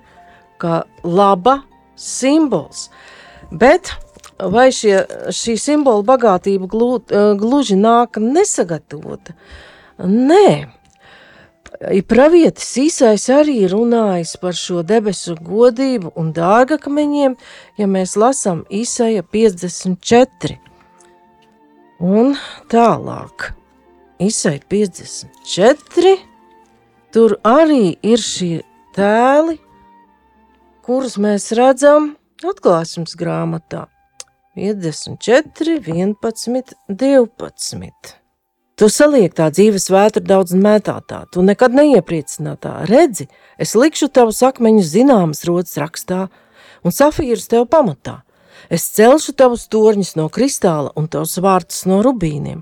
kā 0.62 0.84
laba 1.06 1.60
simbols. 1.98 2.90
Bet 3.52 3.94
vai 4.50 4.70
šie, 4.74 5.04
šī 5.34 5.58
simbola 5.60 6.04
bagātība 6.08 6.70
glu, 6.70 7.02
eh, 7.10 7.34
gluži 7.38 7.78
nāk 7.78 8.18
nesagatavota? 8.22 9.36
Nē. 10.00 10.72
Pravietis 12.06 12.68
īsais 12.78 13.24
arī 13.34 13.64
runājis 13.72 14.36
par 14.42 14.54
šo 14.54 14.84
debesu 14.86 15.34
godību 15.36 16.12
un 16.20 16.34
dārgakmeņiem, 16.34 17.38
ja 17.78 17.88
mēs 17.88 18.18
lasām 18.20 18.66
īsaja 18.70 19.24
54. 19.24 20.60
Un 22.02 22.36
tālāk, 22.70 23.54
īsaja 24.22 24.62
54, 24.70 26.18
tur 27.14 27.38
arī 27.46 27.98
ir 28.02 28.22
šie 28.22 28.62
tēli, 28.98 29.58
kurus 30.86 31.18
mēs 31.22 31.52
redzam 31.58 32.16
atklāsmes 32.42 33.16
grāmatā. 33.18 33.91
54, 34.62 35.82
11, 35.88 36.74
12. 36.88 37.92
Tu 38.78 38.90
saliek 38.90 39.34
tā 39.34 39.48
dzīves 39.50 39.88
vētra 39.90 40.22
daudz 40.22 40.54
mētātā, 40.54 41.24
tu 41.34 41.42
nekad 41.42 41.74
neiepriecinātā. 41.74 42.76
Redzi, 42.90 43.26
es 43.58 43.74
likšu 43.74 44.12
tavus 44.14 44.44
akmeņus 44.46 44.92
zināmas 44.92 45.42
rodas 45.50 45.80
rakstā 45.82 46.28
un 46.86 46.94
safīrus 46.94 47.50
tev 47.50 47.66
pamatā. 47.74 48.20
Es 48.70 48.86
celšu 48.94 49.34
tavus 49.34 49.64
torņus 49.66 50.14
no 50.20 50.28
kristāla 50.30 50.92
un 50.94 51.08
tavus 51.10 51.40
vārtus 51.42 51.88
no 51.90 52.04
rubīniem, 52.06 52.60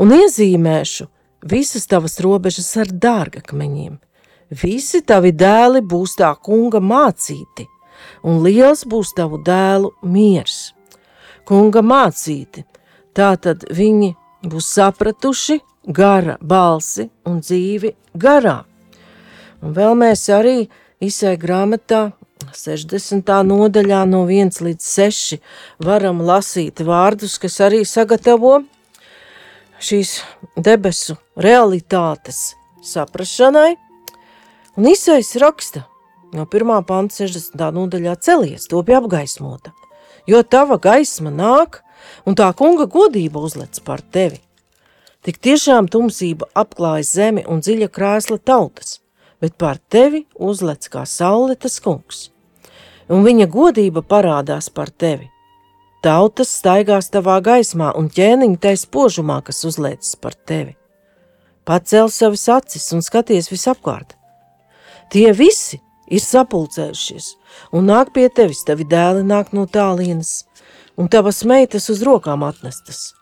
un 0.00 0.14
iezīmēšu 0.16 1.10
visas 1.44 1.84
tavas 1.90 2.16
robežas 2.24 2.70
ar 2.80 2.88
dārgakmeņiem. 2.88 3.98
Visi 4.64 5.02
tavi 5.04 5.34
dēli 5.36 5.84
būs 5.84 6.16
tā 6.22 6.32
kunga 6.40 6.80
mācīti, 6.80 7.68
un 8.24 8.40
liels 8.48 8.86
būs 8.88 9.12
tavu 9.20 9.42
dēlu 9.44 9.92
miers. 10.08 10.72
Kunga 11.44 11.82
mācīti, 11.84 12.64
tā 13.12 13.34
tad 13.36 13.66
viņi 13.68 14.14
būs 14.48 14.68
sapratuši 14.78 15.58
gara 15.86 16.38
balsi 16.40 17.10
un 17.28 17.40
dzīvi 17.44 17.94
garā. 18.16 18.62
Un 19.60 19.74
vēl 19.76 19.96
mēs 20.00 20.26
arī 20.32 20.64
izsēja 21.04 21.40
grāmatā 21.40 22.02
60. 22.54 23.30
nodaļā 23.48 24.02
no 24.08 24.24
1 24.28 24.60
līdz 24.64 24.88
6 24.88 25.38
varam 25.84 26.20
lasīt 26.24 26.80
vārdus, 26.84 27.38
kas 27.40 27.60
arī 27.64 27.84
sagatavo 27.88 28.60
šīs 29.84 30.20
debesu 30.56 31.16
realitātes 31.36 32.54
saprašanai. 32.84 33.74
Un 34.78 34.88
izsējas 34.90 35.36
raksta 35.42 35.84
no 36.34 36.46
1. 36.48 36.74
panta 36.88 37.22
60. 37.22 37.60
nodaļā 37.76 38.16
celies, 38.20 38.68
to 38.70 38.82
bija 38.82 39.00
apgaismota, 39.02 39.74
jo 40.26 40.42
tava 40.42 40.78
gaisma 40.78 41.30
nāk, 41.30 41.80
un 42.26 42.36
tā 42.38 42.50
kunga 42.56 42.86
godība 42.90 43.42
uzlec 43.44 43.80
par 43.84 44.02
tevi. 44.02 44.40
Tik 45.24 45.40
tiešām 45.40 45.88
tumsība 45.88 46.50
apklājas 46.52 47.14
zemi 47.16 47.44
un 47.48 47.62
dziļa 47.64 47.88
krēsla 47.88 48.38
tautas, 48.44 48.98
bet 49.40 49.56
par 49.56 49.80
tevi 49.88 50.26
uzlec 50.36 50.88
kā 50.92 51.06
saule 51.08 51.56
tas 51.56 51.78
kungs. 51.80 52.28
Un 53.08 53.24
viņa 53.24 53.48
godība 53.52 54.02
parādās 54.04 54.68
par 54.72 54.90
tevi. 54.90 55.30
Tautas 56.04 56.50
staigās 56.52 57.08
tavā 57.08 57.38
gaismā 57.40 57.94
un 57.96 58.10
ķēniņa 58.12 58.60
tai 58.60 58.74
spožumā, 58.76 59.38
kas 59.44 59.64
uzliekas 59.64 60.12
par 60.20 60.36
tevi. 60.36 60.74
Pacel 61.64 62.10
savas 62.12 62.44
acis 62.52 62.90
un 62.92 63.00
skaties 63.00 63.48
visapkārt. 63.48 64.12
Tie 65.08 65.30
visi 65.32 65.80
ir 66.06 66.22
sapulcējušies 66.22 67.30
un 67.72 67.88
nāk 67.90 68.12
pie 68.16 68.28
tevis, 68.28 68.64
tavi 68.66 68.86
dēli 68.88 69.24
nāk 69.26 69.52
no 69.56 69.66
tālienes, 69.66 70.44
un 70.96 71.08
tavas 71.08 71.42
meitas 71.48 71.88
uz 71.90 72.02
rokām 72.06 72.44
atnestas. 72.46 73.12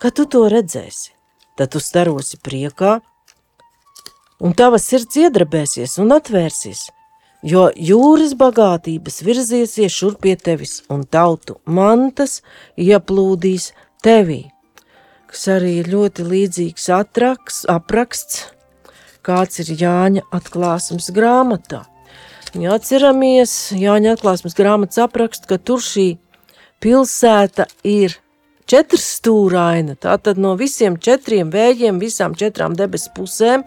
Kad 0.00 0.16
tu 0.16 0.26
to 0.26 0.46
redzēsi, 0.52 1.12
tad 1.58 1.72
tu 1.74 1.80
starosi 1.82 2.38
priekā, 2.40 3.00
un 4.40 4.54
tavas 4.56 4.86
sirds 4.88 5.18
iedrabēsies 5.20 5.98
un 6.00 6.14
atvērsies, 6.16 6.86
jo 7.42 7.66
jūras 7.76 8.32
bagātības 8.38 9.20
virziesies 9.26 9.92
šurp 9.92 10.22
pie 10.24 10.36
tevis, 10.36 10.80
un 10.92 11.04
tautu 11.04 11.58
mantas 11.64 12.40
ieplūdīs 12.80 13.72
tevī, 14.04 14.46
kas 15.30 15.46
arī 15.56 15.76
ir 15.82 15.92
ļoti 15.92 16.26
līdzīgs 16.26 16.88
atraks, 16.96 17.62
apraksts, 17.68 18.48
kāds 19.26 19.60
ir 19.62 19.74
Jāņa 19.76 20.24
atklāsmes 20.32 21.10
grāmatā. 21.14 21.84
Ja 22.58 22.74
atceramies, 22.74 23.70
Jāņa 23.78 24.16
atklāsmes 24.16 24.56
grāmatas 24.58 24.98
aprakst, 25.04 25.46
ka 25.46 25.58
tur 25.58 25.82
šī 25.84 26.16
pilsēta 26.82 27.68
ir 27.86 28.16
četrstūraina, 28.70 29.94
tātad 30.00 30.38
no 30.40 30.56
visiem 30.58 30.96
četriem 30.98 31.50
vējiem, 31.52 32.00
visām 32.02 32.34
četrām 32.38 32.74
debesu 32.78 33.12
pusēm, 33.14 33.62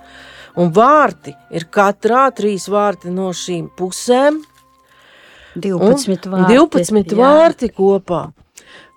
un 0.59 0.73
vārti 0.75 1.35
ir 1.55 1.67
katrā 1.71 2.25
trīs 2.35 2.67
vārti 2.71 3.13
no 3.13 3.31
šīm 3.31 3.69
pusēm, 3.77 4.41
12 5.55 6.27
un 6.27 6.43
vārti. 6.43 6.83
12 6.83 7.13
jā. 7.13 7.19
vārti 7.19 7.69
kopā. 7.71 8.23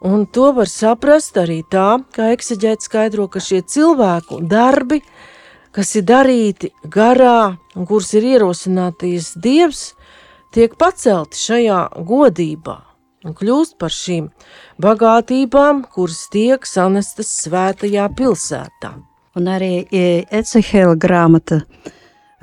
Un 0.06 0.26
to 0.32 0.50
var 0.56 0.68
saprast 0.70 1.38
arī 1.40 1.62
tā, 1.72 1.98
ka 2.16 2.30
eksaģēts 2.34 2.88
skaidro, 2.88 3.26
ka 3.32 3.40
šie 3.40 3.62
cilvēku 3.64 4.42
darbi, 4.48 5.00
kas 5.76 5.92
ir 5.98 6.06
darīti 6.08 6.72
garā 6.92 7.56
un 7.76 7.88
kurus 7.88 8.14
ir 8.16 8.24
ierosināties 8.32 9.34
Dievs, 9.44 9.90
tiek 10.56 10.76
pacelti 10.80 11.40
šajā 11.40 11.80
godībā 12.08 12.78
un 13.26 13.34
kļūst 13.36 13.76
par 13.80 13.92
šīm 13.92 14.30
bagātībām, 14.82 15.84
kuras 15.92 16.24
tiek 16.32 16.64
sanestas 16.68 17.32
svētajā 17.42 18.06
pilsētā. 18.16 18.94
Un 19.36 19.48
arī 19.52 19.84
e, 19.90 20.24
Ecehela 20.32 20.94
grāmata 20.96 21.58
uh, 21.60 21.94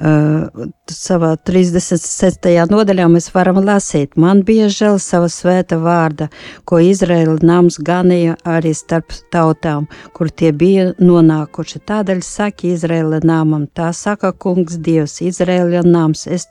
savā 0.04 1.30
36. 1.48 2.48
nodaļā 2.72 3.06
mēs 3.12 3.30
varam 3.32 3.62
lasīt, 3.64 4.18
man 4.20 4.42
bija 4.44 4.68
žēl 4.68 4.98
sava 5.00 5.30
svēta 5.32 5.78
vārda, 5.80 6.28
ko 6.68 6.82
Izraela 6.84 7.38
nams 7.42 7.80
ganīja 7.80 8.36
arī 8.44 8.74
starp 8.76 9.16
tautām, 9.32 9.88
kur 10.14 10.30
tie 10.30 10.52
bija 10.52 10.92
nonākuši. 11.00 11.84
Tādēļ 11.88 12.26
saka 12.26 12.68
Izraela 12.74 13.22
namam, 13.24 13.68
tā 13.68 13.94
saka 13.96 14.34
kungs 14.34 14.76
Dievs, 14.76 15.22
Izraela 15.24 15.86
nams, 15.88 16.28
es 16.28 16.50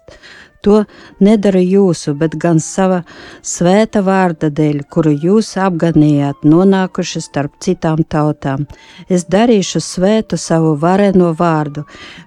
To 0.63 0.85
nedara 1.19 1.59
jūsu, 1.59 2.15
bet 2.15 2.37
gan 2.39 2.61
sava 2.63 3.01
svēta 3.43 3.99
vārda 4.07 4.47
dēļ, 4.55 4.85
kuru 4.95 5.11
jūs 5.11 5.57
apganījāt, 5.59 6.45
nonākuši 6.47 7.23
starp 7.25 7.57
citām 7.65 8.05
tautām. 8.07 8.69
Es 9.11 9.27
darīšu 9.27 9.83
svētu 9.83 10.39
savu 10.39 10.77
vareno 10.79 11.33
vārdu, 11.39 11.83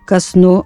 kas 0.09 0.33
no 0.35 0.65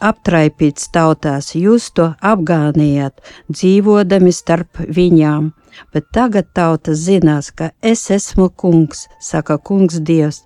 aptraipīts 0.00 0.88
tautās, 0.94 1.52
jūs 1.54 1.90
to 1.96 2.10
apgānījāt, 2.24 3.20
dzīvodami 3.52 4.32
starp 4.34 4.82
viņām. 4.88 5.52
Bet 5.94 6.10
tagad 6.12 6.50
tauta 6.56 6.96
zinās, 6.98 7.50
ka 7.54 7.70
es 7.82 8.08
esmu 8.10 8.50
kungs, 8.58 9.06
saka 9.22 9.56
kungs 9.58 10.00
Dievs, 10.04 10.42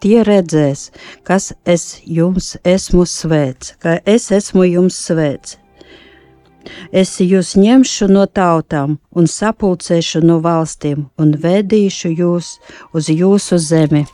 tie 0.00 0.22
redzēs, 0.24 0.90
kas 1.26 1.52
es 1.66 1.98
jums 2.04 2.56
esmu 2.64 3.06
svēts, 3.06 3.74
ka 3.82 3.98
es 4.06 4.30
esmu 4.34 4.68
jums 4.68 5.00
svēts. 5.08 5.58
Es 6.92 7.16
jūs 7.22 7.54
ņemšu 7.56 8.10
no 8.12 8.26
tautām 8.26 8.98
un 9.16 9.26
sapulcēšu 9.30 10.20
no 10.24 10.38
valstīm 10.44 11.08
un 11.18 11.32
vedīšu 11.44 12.12
jūs 12.12 12.54
uz 12.92 13.08
jūsu 13.08 13.58
zemi 13.70 14.04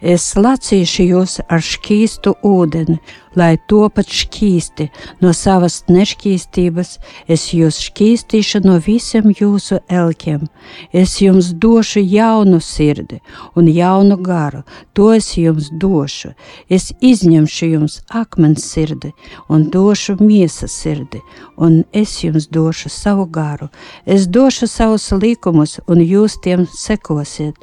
Es 0.00 0.32
lacīšu 0.36 1.06
jūs 1.08 1.38
ar 1.48 1.64
šķīstu 1.64 2.36
ūdeni, 2.44 2.98
lai 3.36 3.56
topat 3.68 4.10
šķīsti 4.10 4.88
no 5.22 5.32
savas 5.34 5.80
nešķīstības, 5.88 6.98
es 7.28 7.46
jūs 7.56 7.80
šķīstīšu 7.88 8.62
no 8.64 8.78
visiem 8.82 9.30
jūsu 9.34 9.80
elkiem. 9.88 10.46
Es 10.92 11.16
jums 11.22 11.52
došu 11.60 12.02
jaunu 12.02 12.60
sirdi 12.60 13.20
un 13.56 13.68
jaunu 13.68 14.16
garu, 14.22 14.62
to 14.92 15.12
es 15.14 15.32
jums 15.38 15.70
došu. 15.70 16.34
Es 16.68 16.92
izņemšu 17.00 17.70
jums 17.72 18.00
akmens 18.08 18.64
sirdi 18.70 19.12
un 19.48 19.68
došu 19.70 20.16
miesas 20.20 20.74
sirdi, 20.82 21.22
un 21.56 21.82
es 21.92 22.16
jums 22.24 22.48
došu 22.48 22.88
savu 22.88 23.26
garu. 23.26 23.68
Es 24.06 24.26
došu 24.26 24.66
savus 24.70 25.10
likumus, 25.12 25.78
un 25.86 26.02
jūs 26.04 26.38
tiem 26.42 26.66
sekosiet. 26.70 27.58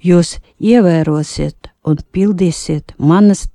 Jūs 0.00 0.38
ievērosiet 0.60 1.70
un 1.84 1.98
pildīsiet 2.12 2.94
manas 2.98 3.48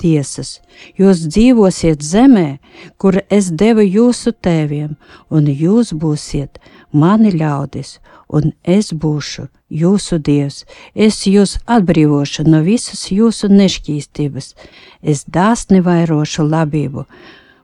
tiesas. 0.00 0.58
Jūs 0.98 1.26
dzīvosiet 1.28 2.02
zemē, 2.02 2.58
kur 3.00 3.20
es 3.30 3.50
devu 3.52 3.84
jūsu 3.84 4.32
tēviem, 4.32 4.96
un 5.30 5.48
jūs 5.50 5.92
būsiet 5.92 6.60
mani 6.92 7.32
ļaudis, 7.36 7.98
un 8.28 8.52
es 8.64 8.92
būšu 8.92 9.48
jūsu 9.70 10.18
dievs. 10.18 10.64
Es 10.94 11.22
jūs 11.26 11.58
atbrīvošu 11.66 12.46
no 12.48 12.62
visas 12.66 13.08
jūsu 13.12 13.50
nešķīstības, 13.52 14.54
es 15.02 15.24
dāsni 15.28 15.82
vairošu 15.84 16.46
labību, 16.48 17.06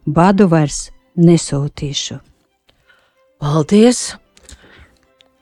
badu 0.06 0.48
vairs 0.52 0.90
nesūtīšu. 1.16 2.20
Paldies! 3.40 4.14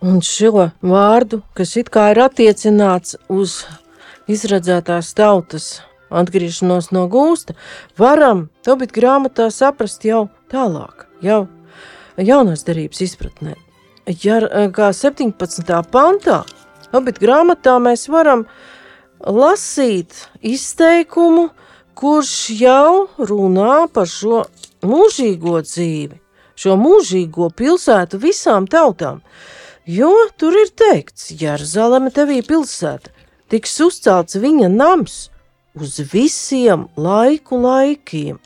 Un 0.04 0.18
šo 0.20 0.68
vārdu, 0.84 1.38
kas 1.56 1.78
it 1.80 1.88
kā 1.88 2.10
ir 2.12 2.18
attiecināts 2.26 3.14
uz 3.32 3.62
izredzētās 4.28 5.14
tautas 5.16 5.68
atgriešanos 6.16 6.90
no 6.94 7.06
gūsta, 7.10 7.56
varam 7.98 8.48
Tobit 8.64 8.94
grāmatā 8.96 9.50
saprast 9.52 10.04
jau 10.06 10.28
tālāk, 10.52 11.06
jau 11.24 11.44
jaunās 12.16 12.64
darības 12.66 13.02
izpratnē. 13.08 13.56
Ja 14.22 14.40
kā 14.74 14.92
17. 14.92 15.74
pantā 15.90 16.42
Tobit 16.92 17.18
grāmatā 17.18 17.78
mēs 17.82 18.06
varam 18.12 18.44
lasīt 19.18 20.14
izteikumu, 20.44 21.48
kurš 21.98 22.34
jau 22.60 23.08
runā 23.18 23.86
par 23.94 24.06
šo 24.10 24.44
mūžīgo 24.84 25.60
dzīvi, 25.64 26.20
šo 26.54 26.76
mūžīgo 26.78 27.48
pilsētu 27.56 28.20
visām 28.22 28.68
tautām, 28.70 29.22
jo 29.86 30.12
tur 30.38 30.54
ir 30.60 30.70
teikts, 30.70 31.32
Jeruzaleme 31.40 32.12
tevī 32.14 32.42
pilsēta, 32.46 33.10
tiks 33.50 33.78
uzcelts 33.82 34.38
viņa 34.42 34.70
nams 34.74 35.18
uz 35.74 35.98
visiem 36.12 36.86
laiku 36.96 37.58
laikiem. 37.62 38.38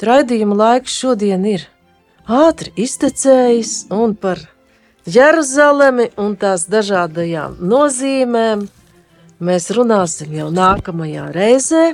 Traidījuma 0.00 0.56
laiks 0.58 0.96
šodien 0.98 1.44
ir 1.46 1.68
ātri 2.26 2.72
iztecējis 2.84 3.86
un 3.94 4.16
par 4.18 4.40
Jeruzalemi 5.04 6.08
un 6.18 6.34
tās 6.40 6.66
dažādajām 6.72 7.58
nozīmēm 7.60 8.66
mēs 9.44 9.70
runāsim 9.76 10.32
jau 10.34 10.48
nākamajā 10.54 11.28
reizē, 11.34 11.84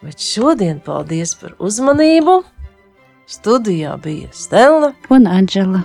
bet 0.00 0.22
šodien 0.22 0.80
paldies 0.84 1.34
par 1.40 1.56
uzmanību. 1.58 2.40
Studijā 3.30 3.94
bija 4.02 4.30
Stela 4.34 4.94
un 5.10 5.28
Anģela. 5.30 5.84